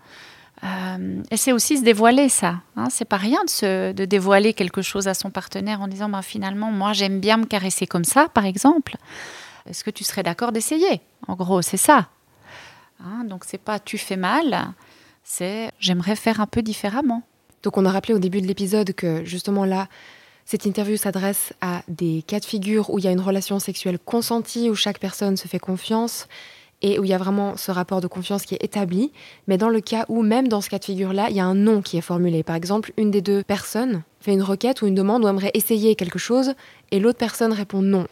Euh, 0.62 1.22
et 1.30 1.36
c'est 1.36 1.52
aussi 1.52 1.78
se 1.78 1.84
dévoiler 1.84 2.28
ça. 2.28 2.56
Hein. 2.76 2.88
C'est 2.90 3.06
pas 3.06 3.16
rien 3.16 3.42
de, 3.44 3.50
se, 3.50 3.92
de 3.92 4.04
dévoiler 4.04 4.52
quelque 4.52 4.82
chose 4.82 5.08
à 5.08 5.14
son 5.14 5.30
partenaire 5.30 5.80
en 5.80 5.88
disant 5.88 6.08
ben, 6.08 6.20
finalement, 6.20 6.70
moi 6.70 6.92
j'aime 6.92 7.20
bien 7.20 7.38
me 7.38 7.46
caresser 7.46 7.86
comme 7.86 8.04
ça, 8.04 8.28
par 8.28 8.44
exemple. 8.44 8.96
Est-ce 9.66 9.84
que 9.84 9.90
tu 9.90 10.04
serais 10.04 10.22
d'accord 10.22 10.52
d'essayer? 10.52 11.00
En 11.28 11.34
gros, 11.34 11.62
c'est 11.62 11.76
ça. 11.76 12.08
Hein, 13.02 13.24
donc 13.24 13.44
c'est 13.46 13.58
pas 13.58 13.78
tu 13.78 13.96
fais 13.96 14.16
mal, 14.16 14.74
c'est 15.22 15.70
j'aimerais 15.78 16.16
faire 16.16 16.40
un 16.40 16.46
peu 16.46 16.62
différemment. 16.62 17.22
Donc 17.62 17.76
on 17.76 17.84
a 17.84 17.90
rappelé 17.90 18.14
au 18.14 18.18
début 18.18 18.40
de 18.40 18.46
l'épisode 18.46 18.92
que 18.92 19.24
justement 19.24 19.64
là, 19.64 19.88
cette 20.44 20.64
interview 20.64 20.96
s'adresse 20.96 21.52
à 21.60 21.82
des 21.88 22.24
cas 22.26 22.40
de 22.40 22.44
figure 22.44 22.90
où 22.90 22.98
il 22.98 23.04
y 23.04 23.08
a 23.08 23.12
une 23.12 23.20
relation 23.20 23.58
sexuelle 23.58 23.98
consentie, 23.98 24.70
où 24.70 24.74
chaque 24.74 24.98
personne 24.98 25.36
se 25.36 25.46
fait 25.46 25.58
confiance 25.58 26.26
et 26.82 26.98
où 26.98 27.04
il 27.04 27.10
y 27.10 27.14
a 27.14 27.18
vraiment 27.18 27.56
ce 27.56 27.70
rapport 27.70 28.00
de 28.00 28.06
confiance 28.06 28.44
qui 28.44 28.54
est 28.54 28.64
établi. 28.64 29.12
Mais 29.46 29.58
dans 29.58 29.68
le 29.68 29.80
cas 29.80 30.06
où, 30.08 30.22
même 30.22 30.48
dans 30.48 30.60
ce 30.60 30.70
cas 30.70 30.78
de 30.78 30.84
figure-là, 30.84 31.28
il 31.30 31.36
y 31.36 31.40
a 31.40 31.44
un 31.44 31.54
non 31.54 31.82
qui 31.82 31.98
est 31.98 32.02
formulé. 32.02 32.42
Par 32.42 32.56
exemple, 32.56 32.92
une 32.96 33.10
des 33.10 33.20
deux 33.20 33.42
personnes 33.42 34.02
fait 34.20 34.32
une 34.32 34.42
requête 34.42 34.82
ou 34.82 34.86
une 34.86 34.94
demande 34.94 35.24
ou 35.24 35.28
aimerait 35.28 35.50
essayer 35.54 35.94
quelque 35.94 36.18
chose 36.18 36.54
et 36.90 36.98
l'autre 36.98 37.18
personne 37.18 37.52
répond 37.52 37.82
non. 37.82 38.06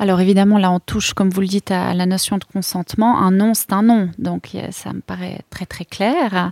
Alors 0.00 0.20
évidemment, 0.20 0.58
là, 0.58 0.70
on 0.70 0.78
touche, 0.78 1.12
comme 1.12 1.30
vous 1.30 1.40
le 1.40 1.48
dites, 1.48 1.70
à 1.72 1.92
la 1.92 2.06
notion 2.06 2.38
de 2.38 2.44
consentement. 2.44 3.18
Un 3.18 3.32
non, 3.32 3.54
c'est 3.54 3.72
un 3.72 3.82
non. 3.82 4.10
Donc 4.18 4.56
ça 4.70 4.92
me 4.92 5.00
paraît 5.00 5.40
très 5.50 5.66
très 5.66 5.84
clair. 5.84 6.50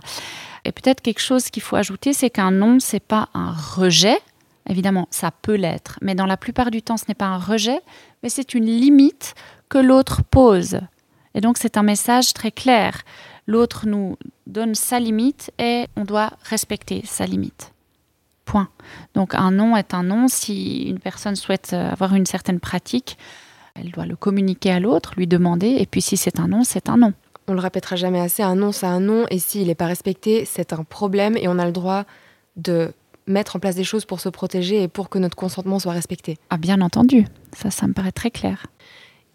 Et 0.65 0.73
peut-être 0.73 1.01
quelque 1.01 1.21
chose 1.21 1.49
qu'il 1.49 1.63
faut 1.63 1.77
ajouter, 1.77 2.11
c'est 2.11 2.29
qu'un 2.29 2.51
non, 2.51 2.79
c'est 2.79 2.99
pas 2.99 3.29
un 3.33 3.53
rejet. 3.53 4.17
Évidemment, 4.69 5.07
ça 5.11 5.31
peut 5.31 5.55
l'être, 5.55 5.97
mais 6.01 6.13
dans 6.13 6.25
la 6.25 6.35
plupart 6.35 6.71
du 6.71 6.81
temps, 6.81 6.97
ce 6.97 7.05
n'est 7.07 7.15
pas 7.15 7.27
un 7.27 7.37
rejet, 7.37 7.79
mais 8.21 8.27
c'est 8.27 8.53
une 8.53 8.65
limite 8.65 9.33
que 9.69 9.77
l'autre 9.77 10.23
pose. 10.23 10.81
Et 11.35 11.39
donc 11.39 11.57
c'est 11.57 11.77
un 11.77 11.83
message 11.83 12.33
très 12.33 12.51
clair. 12.51 13.03
L'autre 13.45 13.85
nous 13.85 14.17
donne 14.45 14.75
sa 14.75 14.99
limite 14.99 15.51
et 15.57 15.87
on 15.95 16.03
doit 16.03 16.31
respecter 16.43 17.01
sa 17.05 17.25
limite. 17.25 17.71
Point. 18.47 18.69
Donc 19.13 19.35
un 19.35 19.51
non 19.51 19.75
est 19.75 19.93
un 19.93 20.03
non. 20.03 20.27
Si 20.27 20.83
une 20.83 20.99
personne 20.99 21.35
souhaite 21.35 21.73
avoir 21.73 22.15
une 22.15 22.25
certaine 22.25 22.61
pratique, 22.61 23.17
elle 23.75 23.91
doit 23.91 24.05
le 24.05 24.15
communiquer 24.15 24.71
à 24.71 24.79
l'autre, 24.79 25.13
lui 25.17 25.27
demander, 25.27 25.75
et 25.77 25.85
puis 25.85 26.01
si 26.01 26.17
c'est 26.17 26.39
un 26.39 26.47
non, 26.47 26.63
c'est 26.63 26.89
un 26.89 26.97
non. 26.97 27.13
On 27.49 27.53
le 27.53 27.59
répétera 27.59 27.95
jamais 27.97 28.19
assez, 28.21 28.43
un 28.43 28.55
non 28.55 28.71
c'est 28.71 28.87
un 28.87 29.01
non, 29.01 29.25
et 29.29 29.39
s'il 29.39 29.67
n'est 29.67 29.75
pas 29.75 29.85
respecté, 29.85 30.45
c'est 30.45 30.73
un 30.73 30.83
problème, 30.83 31.37
et 31.37 31.47
on 31.47 31.59
a 31.59 31.65
le 31.65 31.73
droit 31.73 32.05
de 32.55 32.93
mettre 33.27 33.57
en 33.57 33.59
place 33.59 33.75
des 33.75 33.83
choses 33.83 34.05
pour 34.05 34.21
se 34.21 34.29
protéger 34.29 34.81
et 34.81 34.87
pour 34.87 35.09
que 35.09 35.19
notre 35.19 35.35
consentement 35.35 35.79
soit 35.79 35.91
respecté. 35.91 36.37
Ah 36.49 36.57
bien 36.57 36.79
entendu, 36.81 37.25
ça 37.53 37.69
ça 37.69 37.85
me 37.85 37.93
paraît 37.93 38.13
très 38.13 38.31
clair. 38.31 38.67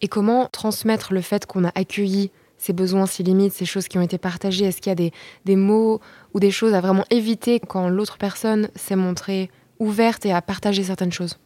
Et 0.00 0.08
comment 0.08 0.48
transmettre 0.50 1.12
le 1.12 1.20
fait 1.20 1.46
qu'on 1.46 1.64
a 1.64 1.72
accueilli 1.74 2.30
ces 2.62 2.72
besoins, 2.72 3.06
ces 3.06 3.24
limites, 3.24 3.52
ces 3.52 3.64
choses 3.64 3.88
qui 3.88 3.98
ont 3.98 4.02
été 4.02 4.18
partagées 4.18 4.66
Est-ce 4.66 4.80
qu'il 4.80 4.90
y 4.90 4.92
a 4.92 4.96
des, 4.96 5.12
des, 5.44 5.56
mots 5.56 6.00
ou 6.32 6.40
des 6.40 6.52
choses 6.52 6.74
à 6.74 6.80
vraiment 6.80 7.04
éviter 7.10 7.58
quand 7.58 7.88
l'autre 7.88 8.18
personne 8.18 8.68
s'est 8.76 8.96
montrée 8.96 9.50
ouverte 9.80 10.24
et 10.26 10.32
à 10.32 10.40
partager 10.40 10.84
certaines 10.84 11.12
choses? 11.12 11.38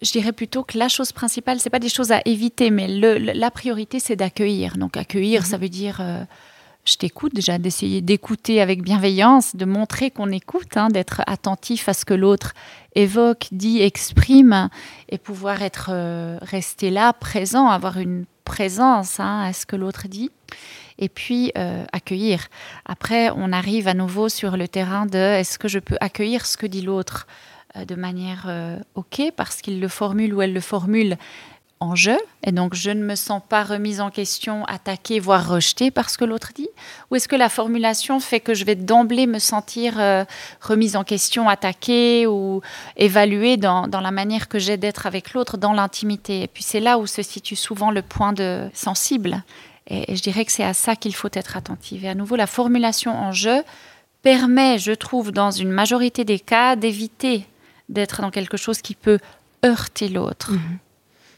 Je 0.00 0.12
dirais 0.12 0.32
plutôt 0.32 0.62
que 0.62 0.78
la 0.78 0.88
chose 0.88 1.12
principale, 1.12 1.58
c'est 1.58 1.70
pas 1.70 1.80
des 1.80 1.88
choses 1.88 2.12
à 2.12 2.22
éviter, 2.24 2.70
mais 2.70 2.86
le, 2.86 3.18
la 3.18 3.50
priorité, 3.50 3.98
c'est 3.98 4.16
d'accueillir. 4.16 4.76
Donc 4.76 4.96
accueillir, 4.96 5.42
mmh. 5.42 5.44
ça 5.44 5.58
veut 5.58 5.68
dire 5.68 5.98
euh, 6.00 6.22
je 6.84 6.96
t'écoute, 6.96 7.34
déjà 7.34 7.58
d'essayer 7.58 8.00
d'écouter 8.00 8.60
avec 8.60 8.82
bienveillance, 8.82 9.56
de 9.56 9.64
montrer 9.64 10.10
qu'on 10.10 10.30
écoute, 10.30 10.76
hein, 10.76 10.88
d'être 10.88 11.22
attentif 11.26 11.88
à 11.88 11.94
ce 11.94 12.04
que 12.04 12.14
l'autre 12.14 12.54
évoque, 12.94 13.48
dit, 13.52 13.82
exprime, 13.82 14.68
et 15.08 15.18
pouvoir 15.18 15.62
être 15.62 15.90
euh, 15.92 16.38
resté 16.42 16.90
là, 16.90 17.12
présent, 17.12 17.68
avoir 17.68 17.98
une 17.98 18.24
présence 18.50 19.20
hein, 19.20 19.42
à 19.46 19.52
ce 19.52 19.64
que 19.64 19.76
l'autre 19.76 20.08
dit, 20.08 20.30
et 20.98 21.08
puis 21.08 21.52
euh, 21.56 21.84
accueillir. 21.92 22.48
Après, 22.84 23.30
on 23.30 23.52
arrive 23.52 23.86
à 23.86 23.94
nouveau 23.94 24.28
sur 24.28 24.56
le 24.56 24.66
terrain 24.66 25.06
de 25.06 25.18
est-ce 25.18 25.56
que 25.56 25.68
je 25.68 25.78
peux 25.78 25.96
accueillir 26.00 26.44
ce 26.46 26.56
que 26.56 26.66
dit 26.66 26.82
l'autre 26.82 27.28
euh, 27.76 27.84
de 27.84 27.94
manière 27.94 28.50
OK, 28.96 29.22
parce 29.36 29.60
qu'il 29.62 29.80
le 29.80 29.88
formule 29.88 30.34
ou 30.34 30.42
elle 30.42 30.52
le 30.52 30.60
formule 30.60 31.16
en 31.80 31.96
jeu, 31.96 32.18
et 32.44 32.52
donc 32.52 32.74
je 32.74 32.90
ne 32.90 33.02
me 33.02 33.14
sens 33.14 33.40
pas 33.48 33.64
remise 33.64 34.02
en 34.02 34.10
question, 34.10 34.66
attaquée, 34.66 35.18
voire 35.18 35.48
rejetée 35.48 35.90
par 35.90 36.10
ce 36.10 36.18
que 36.18 36.26
l'autre 36.26 36.52
dit 36.54 36.68
Ou 37.10 37.16
est-ce 37.16 37.26
que 37.26 37.36
la 37.36 37.48
formulation 37.48 38.20
fait 38.20 38.40
que 38.40 38.52
je 38.52 38.66
vais 38.66 38.74
d'emblée 38.74 39.26
me 39.26 39.38
sentir 39.38 39.98
euh, 39.98 40.24
remise 40.60 40.94
en 40.94 41.04
question, 41.04 41.48
attaquée 41.48 42.26
ou 42.26 42.60
évaluée 42.98 43.56
dans, 43.56 43.88
la 43.90 44.10
manière 44.10 44.48
que 44.48 44.58
j'ai 44.58 44.76
d'être 44.76 45.06
avec 45.06 45.32
l'autre 45.32 45.56
dans 45.56 45.72
l'intimité? 45.72 46.42
Et 46.42 46.48
puis 46.48 46.62
c'est 46.62 46.80
là 46.80 46.98
où 46.98 47.06
se 47.06 47.22
situe 47.22 47.56
souvent 47.56 47.90
le 47.90 48.02
point 48.02 48.34
de 48.34 48.68
sensible. 48.74 49.42
Et, 49.86 50.14
je 50.14 50.20
dirais 50.20 50.44
que 50.44 50.52
c'est 50.52 50.64
à 50.64 50.74
ça 50.74 50.96
qu'il 50.96 51.14
faut 51.14 51.30
être 51.32 51.56
attentive. 51.56 52.04
Et 52.04 52.10
à 52.10 52.14
nouveau, 52.14 52.36
la 52.36 52.46
formulation 52.46 53.16
en 53.16 53.32
jeu 53.32 53.62
permet, 54.22 54.78
je 54.78 54.92
trouve, 54.92 55.32
dans 55.32 55.50
une 55.50 55.70
majorité 55.70 56.24
des 56.24 56.38
cas, 56.40 56.76
d'éviter 56.76 57.46
d'être 57.88 58.20
dans 58.20 58.30
quelque 58.30 58.58
chose 58.58 58.82
qui 58.82 58.94
peut 58.94 59.18
heurter 59.64 60.08
l'autre. 60.08 60.52
Mhm. 60.52 60.78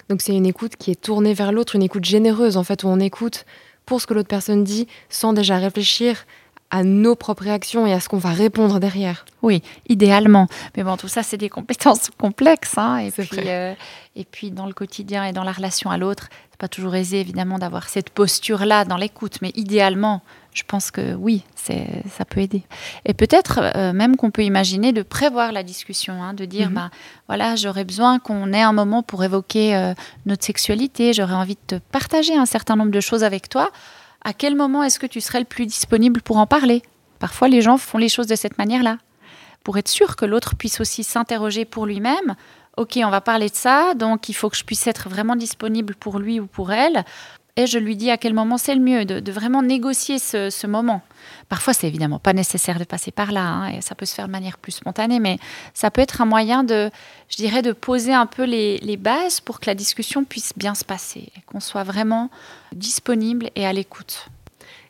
Donc 0.09 0.23
c'est 0.23 0.35
une 0.35 0.47
écoute 0.47 0.77
qui 0.77 0.91
est 0.91 1.01
tournée 1.01 1.35
vers 1.35 1.53
l'autre, 1.53 1.77
une 1.77 1.83
écoute 1.83 2.05
généreuse 2.05 2.57
en 2.57 2.65
fait, 2.65 2.85
où 2.85 2.89
on 2.89 3.01
écoute 3.01 3.45
pour 3.87 4.01
ce 4.01 4.07
que 4.07 4.15
l'autre 4.15 4.29
personne 4.29 4.65
dit 4.65 4.87
sans 5.09 5.33
déjà 5.33 5.59
réfléchir 5.59 6.25
à 6.73 6.85
nos 6.85 7.15
propres 7.15 7.45
réactions 7.45 7.87
et 7.87 7.93
à 7.93 8.01
ce 8.01 8.09
qu'on 8.09 8.17
va 8.17 8.31
répondre 8.31 8.81
derrière. 8.81 9.27
Oui, 9.43 9.63
idéalement. 9.91 10.49
Mais 10.75 10.83
bon, 10.83 10.97
tout 10.97 11.07
ça, 11.07 11.23
c'est 11.23 11.37
des 11.37 11.51
compétences 11.51 12.09
complexes. 12.19 12.79
Hein, 12.79 12.97
et, 12.97 13.11
puis, 13.11 13.29
euh, 13.47 13.75
et 14.17 14.25
puis, 14.25 14.51
dans 14.51 14.65
le 14.65 14.73
quotidien 14.73 15.27
et 15.27 15.33
dans 15.33 15.45
la 15.45 15.53
relation 15.53 15.91
à 15.91 15.99
l'autre, 15.99 16.31
c'est 16.51 16.59
pas 16.59 16.69
toujours 16.69 16.95
aisé, 16.95 17.21
évidemment, 17.21 17.59
d'avoir 17.59 17.91
cette 17.91 18.09
posture-là 18.09 18.87
dans 18.87 18.97
l'écoute. 18.97 19.37
Mais 19.43 19.53
idéalement, 19.55 20.23
je 20.55 20.63
pense 20.67 20.91
que 20.91 21.15
oui, 21.15 21.43
ça 21.55 22.25
peut 22.25 22.41
aider. 22.41 22.63
Et 23.05 23.15
peut-être 23.15 23.61
euh, 23.75 23.93
même 23.93 24.17
qu'on 24.17 24.31
peut 24.31 24.45
imaginer 24.45 24.93
de 24.93 25.03
prévoir 25.03 25.53
la 25.53 25.63
discussion, 25.63 26.23
hein, 26.23 26.35
de 26.35 26.45
dire, 26.45 26.69
mhm. 26.69 26.75
bah, 26.75 26.91
voilà, 27.27 27.57
j'aurais 27.57 27.85
besoin 27.85 28.19
qu'on 28.19 28.53
ait 28.53 28.63
un 28.63 28.73
moment 28.73 29.03
pour 29.03 29.25
évoquer 29.25 29.75
euh, 29.75 29.95
notre 30.27 30.45
sexualité, 30.45 31.13
j'aurais 31.13 31.35
envie 31.35 31.55
de 31.55 31.77
te 31.79 31.83
partager 31.91 32.37
un 32.37 32.47
certain 32.47 32.77
nombre 32.77 32.91
de 32.91 33.01
choses 33.01 33.25
avec 33.25 33.49
toi. 33.49 33.71
À 34.25 34.33
quel 34.33 34.55
moment 34.55 34.83
est-ce 34.83 34.99
que 34.99 35.07
tu 35.07 35.21
serais 35.21 35.41
le 35.41 35.47
plus 35.47 35.67
disponible 35.67 36.21
pour 36.21 36.37
en 36.37 36.47
parler? 36.47 36.83
Parfois, 37.19 37.49
les 37.49 37.63
gens 37.63 37.79
font 37.79 37.99
les 37.99 38.09
choses 38.09 38.27
de 38.27 38.37
cette 38.37 38.59
manière-là, 38.59 38.99
pour 39.65 39.79
être 39.79 39.89
sûr 39.89 40.17
que 40.17 40.25
l'autre 40.25 40.55
puisse 40.57 40.81
aussi 40.81 41.03
s'interroger 41.03 41.65
pour 41.65 41.87
lui-même. 41.87 42.35
Ok, 42.77 42.99
on 43.05 43.11
va 43.11 43.21
parler 43.21 43.49
de 43.49 43.55
ça, 43.55 43.95
donc 43.95 44.29
il 44.29 44.33
faut 44.33 44.49
que 44.49 44.57
je 44.57 44.65
puisse 44.65 44.87
être 44.87 45.09
vraiment 45.09 45.37
disponible 45.37 45.95
pour 45.95 46.19
lui 46.19 46.41
ou 46.41 46.47
pour 46.47 46.73
elle 46.73 47.05
et 47.57 47.67
je 47.67 47.79
lui 47.79 47.97
dis 47.97 48.11
à 48.11 48.17
quel 48.17 48.33
moment 48.33 48.57
c'est 48.57 48.75
le 48.75 48.81
mieux, 48.81 49.05
de, 49.05 49.31
vraiment 49.31 49.63
négocier 49.63 50.19
ce, 50.19 50.67
moment. 50.67 51.03
Parfois, 51.49 51.75
c'est 51.75 51.87
évidemment 51.87 52.19
pas 52.19 52.33
nécessaire 52.33 52.79
de 52.79 52.85
passer 52.85 53.11
par 53.11 53.31
là, 53.31 53.43
hein, 53.43 53.69
et 53.69 53.81
ça 53.83 53.95
peut 53.95 54.07
se 54.07 54.15
faire 54.15 54.27
de 54.27 54.33
manière 54.33 54.57
plus 54.57 54.73
spontanée, 54.73 55.21
mais 55.21 55.39
ça 55.75 55.91
peut 55.91 56.01
être 56.01 56.23
un 56.23 56.25
moyen 56.25 56.65
de, 56.65 56.91
je 57.29 57.37
dirais, 57.37 57.61
de 57.61 57.73
poser 57.73 58.15
un 58.15 58.27
peu 58.27 58.45
les, 58.45 58.79
les 58.79 58.97
bases 58.97 59.41
pour 59.41 59.61
que 59.61 59.67
la 59.67 59.75
discussion 59.75 60.25
puisse 60.25 60.53
bien 60.57 60.75
se 60.75 60.85
passer, 60.85 61.31
et 61.37 61.41
qu'on 61.45 61.61
soit 61.61 61.85
vraiment 61.85 62.31
disponible 62.75 63.51
et 63.55 63.67
à 63.67 63.73
l'écoute. 63.73 64.29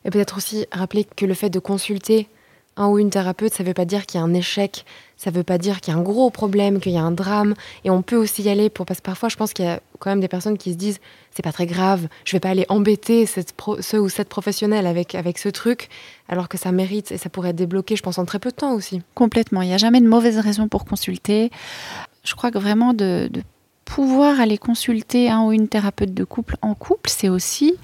Et 0.05 0.11
peut-être 0.11 0.37
aussi 0.37 0.66
rappeler 0.72 1.05
que 1.05 1.27
le 1.27 1.35
fait 1.35 1.51
de 1.51 1.59
consulter 1.59 2.29
un 2.77 2.89
ou 2.89 2.99
une 2.99 3.11
thérapeute, 3.11 3.53
ça 3.53 3.63
ne 3.63 3.69
veut 3.69 3.75
pas 3.75 3.85
dire 3.85 4.07
qu'il 4.07 4.19
y 4.19 4.23
a 4.23 4.25
un 4.25 4.35
échec, 4.35 4.85
ça 5.17 5.31
ne 5.31 5.37
veut 5.37 5.43
pas 5.43 5.59
dire 5.59 5.81
qu'il 5.81 5.93
y 5.93 5.97
a 5.97 6.01
un 6.01 6.03
gros 6.03 6.31
problème, 6.31 6.81
qu'il 6.81 6.93
y 6.93 6.97
a 6.97 7.03
un 7.03 7.11
drame. 7.11 7.55
Et 7.85 7.91
on 7.91 8.03
peut 8.03 8.17
aussi 8.17 8.43
y 8.43 8.49
aller 8.49 8.71
pour 8.71 8.87
parce 8.87 9.01
que 9.01 9.05
parfois, 9.05 9.29
je 9.29 9.37
pense 9.37 9.53
qu'il 9.53 9.65
y 9.65 9.69
a 9.69 9.81
quand 9.99 10.11
même 10.11 10.21
des 10.21 10.29
personnes 10.29 10.59
qui 10.59 10.73
se 10.73 10.79
disent 10.79 10.99
c'est 11.31 11.43
pas 11.43 11.53
très 11.53 11.67
grave, 11.67 12.09
je 12.25 12.33
vais 12.33 12.41
pas 12.41 12.51
aller 12.51 12.67
embêter 12.69 13.27
cette 13.27 13.55
ce 13.81 13.97
ou 13.97 14.09
cette 14.09 14.29
professionnelle 14.29 14.87
avec 14.87 15.15
avec 15.15 15.39
ce 15.39 15.49
truc, 15.49 15.89
alors 16.29 16.49
que 16.49 16.59
ça 16.59 16.73
mérite 16.73 17.13
et 17.13 17.19
ça 17.19 17.29
pourrait 17.29 17.51
être 17.51 17.57
débloqué, 17.57 17.97
je 17.97 18.03
pense, 18.03 18.19
en 18.19 18.25
très 18.25 18.39
peu 18.39 18.51
de 18.51 18.57
temps 18.57 18.75
aussi. 18.75 19.03
Complètement. 19.15 19.63
Il 19.63 19.69
n'y 19.69 19.75
a 19.75 19.79
jamais 19.79 20.01
de 20.01 20.09
mauvaise 20.09 20.39
raison 20.39 20.69
pour 20.69 20.85
consulter. 20.85 21.51
Je 22.25 22.35
crois 22.35 22.51
que 22.51 22.59
vraiment 22.59 22.95
de 22.95 23.31
pouvoir 23.85 24.41
aller 24.41 24.59
consulter 24.59 25.29
un 25.29 25.43
ou 25.43 25.53
une 25.53 25.69
thérapeute 25.69 26.15
de 26.15 26.25
couple 26.25 26.57
en 26.63 26.75
couple, 26.75 27.11
c'est 27.11 27.29
aussi 27.29 27.75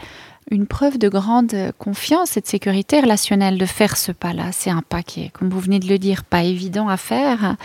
une 0.50 0.66
preuve 0.66 0.98
de 0.98 1.08
grande 1.08 1.54
confiance 1.78 2.36
et 2.36 2.40
de 2.40 2.46
sécurité 2.46 3.00
relationnelle 3.00 3.58
de 3.58 3.66
faire 3.66 3.96
ce 3.96 4.12
pas-là. 4.12 4.50
C'est 4.52 4.70
un 4.70 4.82
pas 4.82 5.02
qui 5.02 5.24
est, 5.24 5.28
comme 5.30 5.48
vous 5.48 5.60
venez 5.60 5.78
de 5.78 5.88
le 5.88 5.98
dire, 5.98 6.24
pas 6.24 6.42
évident 6.42 6.88
à 6.88 6.96
faire. 6.96 7.56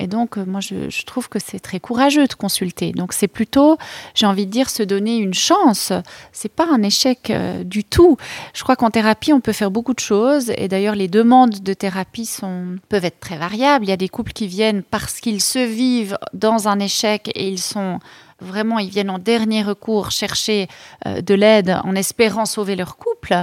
Et 0.00 0.06
donc, 0.06 0.38
euh, 0.38 0.44
moi, 0.46 0.60
je, 0.60 1.04
trouve 1.04 1.28
que 1.28 1.38
c'est 1.38 1.60
très 1.60 1.78
courageux 1.78 2.26
de 2.26 2.32
consulter. 2.32 2.92
Donc, 2.92 3.12
c'est 3.12 3.28
plutôt, 3.28 3.76
j'ai 4.14 4.24
envie 4.24 4.46
de 4.46 4.50
dire, 4.50 4.70
se 4.70 4.82
donner 4.82 5.18
une 5.18 5.34
chance. 5.34 5.92
C'est 6.32 6.50
pas 6.50 6.66
un 6.72 6.82
échec 6.82 7.28
euh, 7.28 7.64
du 7.64 7.84
tout. 7.84 8.16
Je 8.54 8.62
crois 8.62 8.76
qu'en 8.76 8.90
thérapie, 8.90 9.34
on 9.34 9.40
peut 9.40 9.52
faire 9.52 9.70
beaucoup 9.70 9.92
de 9.92 10.00
choses. 10.00 10.50
Et 10.56 10.68
d'ailleurs, 10.68 10.94
les 10.94 11.08
demandes 11.08 11.60
de 11.60 11.74
thérapie 11.74 12.24
sont, 12.24 12.76
peuvent 12.88 13.04
être 13.04 13.20
très 13.20 13.36
variables. 13.36 13.84
Il 13.84 13.88
y 13.88 13.92
a 13.92 13.98
des 13.98 14.08
couples 14.08 14.32
qui 14.32 14.46
viennent 14.46 14.82
parce 14.82 15.20
qu'ils 15.20 15.42
se 15.42 15.58
vivent 15.58 16.16
dans 16.32 16.66
un 16.66 16.78
échec 16.78 17.30
et 17.34 17.48
ils 17.48 17.60
sont 17.60 17.98
vraiment, 18.40 18.78
ils 18.78 18.90
viennent 18.90 19.10
en 19.10 19.18
dernier 19.18 19.62
recours 19.62 20.10
chercher 20.10 20.68
euh, 21.06 21.20
de 21.20 21.34
l'aide 21.34 21.78
en 21.84 21.94
espérant 21.94 22.46
sauver 22.46 22.76
leur 22.76 22.96
couple. 22.96 23.34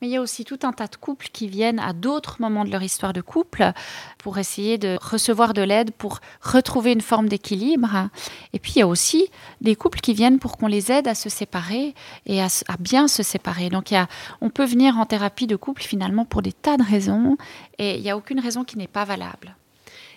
Mais 0.00 0.08
il 0.08 0.10
y 0.10 0.16
a 0.16 0.20
aussi 0.20 0.44
tout 0.44 0.58
un 0.62 0.72
tas 0.72 0.86
de 0.86 0.96
couples 0.96 1.28
qui 1.32 1.48
viennent 1.48 1.78
à 1.78 1.92
d'autres 1.92 2.36
moments 2.40 2.64
de 2.64 2.70
leur 2.70 2.82
histoire 2.82 3.12
de 3.12 3.20
couple 3.20 3.72
pour 4.18 4.38
essayer 4.38 4.78
de 4.78 4.98
recevoir 5.00 5.54
de 5.54 5.62
l'aide, 5.62 5.92
pour 5.92 6.20
retrouver 6.40 6.92
une 6.92 7.00
forme 7.00 7.28
d'équilibre. 7.28 8.08
Et 8.52 8.58
puis 8.58 8.74
il 8.76 8.78
y 8.80 8.82
a 8.82 8.86
aussi 8.86 9.28
des 9.60 9.76
couples 9.76 10.00
qui 10.00 10.14
viennent 10.14 10.38
pour 10.38 10.56
qu'on 10.56 10.66
les 10.66 10.92
aide 10.92 11.08
à 11.08 11.14
se 11.14 11.28
séparer 11.28 11.94
et 12.26 12.42
à, 12.42 12.48
bien 12.78 13.08
se 13.08 13.22
séparer. 13.22 13.70
Donc 13.70 13.94
on 14.40 14.50
peut 14.50 14.64
venir 14.64 14.98
en 14.98 15.06
thérapie 15.06 15.46
de 15.46 15.56
couple 15.56 15.82
finalement 15.82 16.24
pour 16.24 16.42
des 16.42 16.52
tas 16.52 16.76
de 16.76 16.82
raisons 16.82 17.36
et 17.78 17.96
il 17.96 18.02
n'y 18.02 18.10
a 18.10 18.16
aucune 18.16 18.40
raison 18.40 18.64
qui 18.64 18.78
n'est 18.78 18.86
pas 18.86 19.04
valable. 19.04 19.54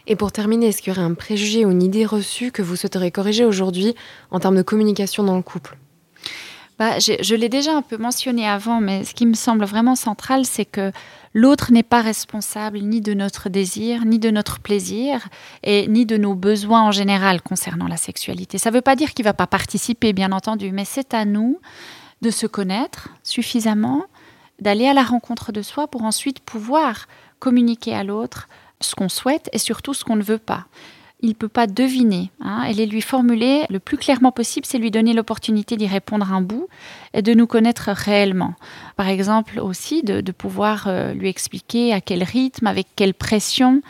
Et 0.08 0.16
pour 0.16 0.32
terminer, 0.32 0.68
est-ce 0.68 0.82
qu'il 0.82 0.94
y 0.94 0.96
aurait 0.96 1.06
un 1.06 1.14
préjugé 1.14 1.66
ou 1.66 1.72
une 1.72 1.82
idée 1.82 2.06
reçue 2.06 2.52
que 2.52 2.62
vous 2.62 2.76
souhaiteriez 2.76 3.12
corriger 3.12 3.46
aujourd'hui 3.46 3.96
en 4.32 4.40
termes 4.40 4.58
de 4.58 4.62
communication 4.62 5.24
dans 5.24 5.36
le 5.36 5.42
couple? 5.42 5.78
Bah, 6.78 7.00
je, 7.00 7.36
l'ai 7.36 7.48
déjà 7.48 7.74
un 7.74 7.82
peu 7.82 7.96
mentionné 7.96 8.46
avant, 8.46 8.82
mais 8.82 9.06
ce 9.06 9.14
qui 9.14 9.26
me 9.26 9.34
semble 9.34 9.64
vraiment 9.64 9.96
central, 9.96 10.44
c'est 10.44 10.66
que 10.66 10.92
l'autre 11.34 11.72
n'est 11.72 11.84
pas 11.84 12.02
responsable 12.02 12.80
ni 12.80 13.00
de 13.00 13.14
notre 13.14 13.48
désir, 13.48 14.04
ni 14.04 14.20
de 14.20 14.30
notre 14.30 14.60
plaisir, 14.60 15.30
et 15.64 15.88
ni 15.88 16.06
de 16.06 16.18
nos 16.18 16.36
besoins 16.36 16.82
en 16.82 16.92
général 16.92 17.42
concernant 17.42 17.88
la 17.88 17.96
sexualité. 17.96 18.58
Ça 18.58 18.72
ne 18.72 18.76
veut 18.76 18.82
pas 18.82 18.98
dire 18.98 19.14
qu'il 19.14 19.24
ne 19.24 19.30
va 19.30 19.34
pas 19.34 19.48
participer, 19.48 20.12
bien 20.12 20.34
entendu, 20.34 20.72
mais 20.74 20.84
c'est 20.84 21.14
à 21.14 21.24
nous 21.24 21.60
de 22.22 22.30
se 22.30 22.46
connaître 22.46 23.08
suffisamment, 23.24 24.04
d'aller 24.60 24.88
à 24.88 24.94
la 24.94 25.04
rencontre 25.04 25.54
de 25.54 25.62
soi 25.62 25.88
pour 25.88 26.04
ensuite 26.04 26.42
pouvoir 26.42 27.08
communiquer 27.40 27.96
à 27.96 28.04
l'autre 28.04 28.50
ce 28.86 28.96
qu'on 28.96 29.10
souhaite 29.10 29.50
et 29.54 29.58
surtout 29.58 29.94
ce 29.94 30.04
qu'on 30.04 30.16
ne 30.16 30.24
veut 30.24 30.38
pas. 30.38 30.66
Il 31.22 31.30
ne 31.30 31.34
peut 31.34 31.50
pas 31.50 31.66
deviner. 31.66 32.30
Hein, 32.42 32.64
et 32.64 32.74
les 32.74 32.86
lui 32.86 33.02
formuler 33.02 33.64
le 33.70 33.80
plus 33.80 33.98
clairement 33.98 34.32
possible, 34.32 34.66
c'est 34.66 34.78
lui 34.78 34.92
donner 34.92 35.14
l'opportunité 35.14 35.78
d'y 35.78 35.88
répondre 35.88 36.32
un 36.32 36.42
bout 36.42 36.68
et 37.14 37.22
de 37.22 37.34
nous 37.34 37.48
connaître 37.48 37.90
réellement. 37.90 38.54
Par 38.96 39.08
exemple 39.08 39.60
aussi 39.60 40.04
de, 40.04 40.32
pouvoir 40.32 40.86
euh, 40.88 41.14
lui 41.14 41.30
expliquer 41.30 41.94
à 41.94 42.02
quel 42.02 42.24
rythme, 42.24 42.68
avec 42.68 42.88
quelle 42.96 43.14
pression, 43.14 43.82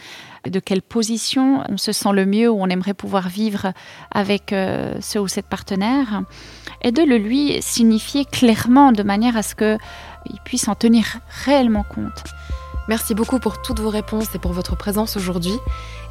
de 0.50 0.60
quelle 0.60 0.82
position 0.82 1.64
on 1.70 1.78
se 1.78 1.92
sent 1.92 2.12
le 2.14 2.26
mieux 2.26 2.50
ou 2.50 2.62
on 2.62 2.68
aimerait 2.68 2.94
pouvoir 2.94 3.30
vivre 3.30 3.74
avec 4.12 4.54
euh, 4.54 4.96
ce 5.02 5.20
ou 5.20 5.28
cette 5.28 5.48
partenaire 5.48 6.24
et 6.82 6.92
de 6.92 7.02
le 7.02 7.18
lui 7.18 7.58
signifier 7.62 8.26
clairement 8.26 8.92
de 8.92 9.04
manière 9.04 9.38
à 9.38 9.44
ce 9.44 9.56
qu'il 9.56 10.40
puisse 10.44 10.68
en 10.68 10.76
tenir 10.76 11.20
réellement 11.46 11.84
compte. 11.84 12.24
Merci 12.88 13.16
beaucoup 13.16 13.40
pour 13.40 13.62
toutes 13.62 13.80
vos 13.80 13.90
réponses 13.90 14.34
et 14.36 14.40
pour 14.40 14.54
votre 14.54 14.76
présence 14.76 15.18
aujourd'hui. 15.18 15.58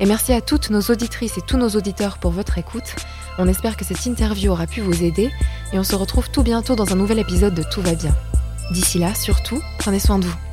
Et 0.00 0.06
merci 0.06 0.32
à 0.32 0.40
toutes 0.40 0.70
nos 0.70 0.80
auditrices 0.80 1.38
et 1.38 1.42
tous 1.42 1.56
nos 1.56 1.70
auditeurs 1.70 2.18
pour 2.18 2.32
votre 2.32 2.58
écoute. 2.58 2.96
On 3.38 3.48
espère 3.48 3.76
que 3.76 3.84
cette 3.84 4.04
interview 4.06 4.52
aura 4.52 4.66
pu 4.66 4.80
vous 4.80 5.02
aider 5.02 5.30
et 5.72 5.78
on 5.78 5.84
se 5.84 5.94
retrouve 5.94 6.30
tout 6.30 6.42
bientôt 6.42 6.76
dans 6.76 6.92
un 6.92 6.96
nouvel 6.96 7.18
épisode 7.18 7.54
de 7.54 7.62
Tout 7.62 7.82
va 7.82 7.94
bien. 7.94 8.14
D'ici 8.70 8.98
là, 8.98 9.14
surtout, 9.14 9.60
prenez 9.78 9.98
soin 10.00 10.18
de 10.18 10.26
vous. 10.26 10.43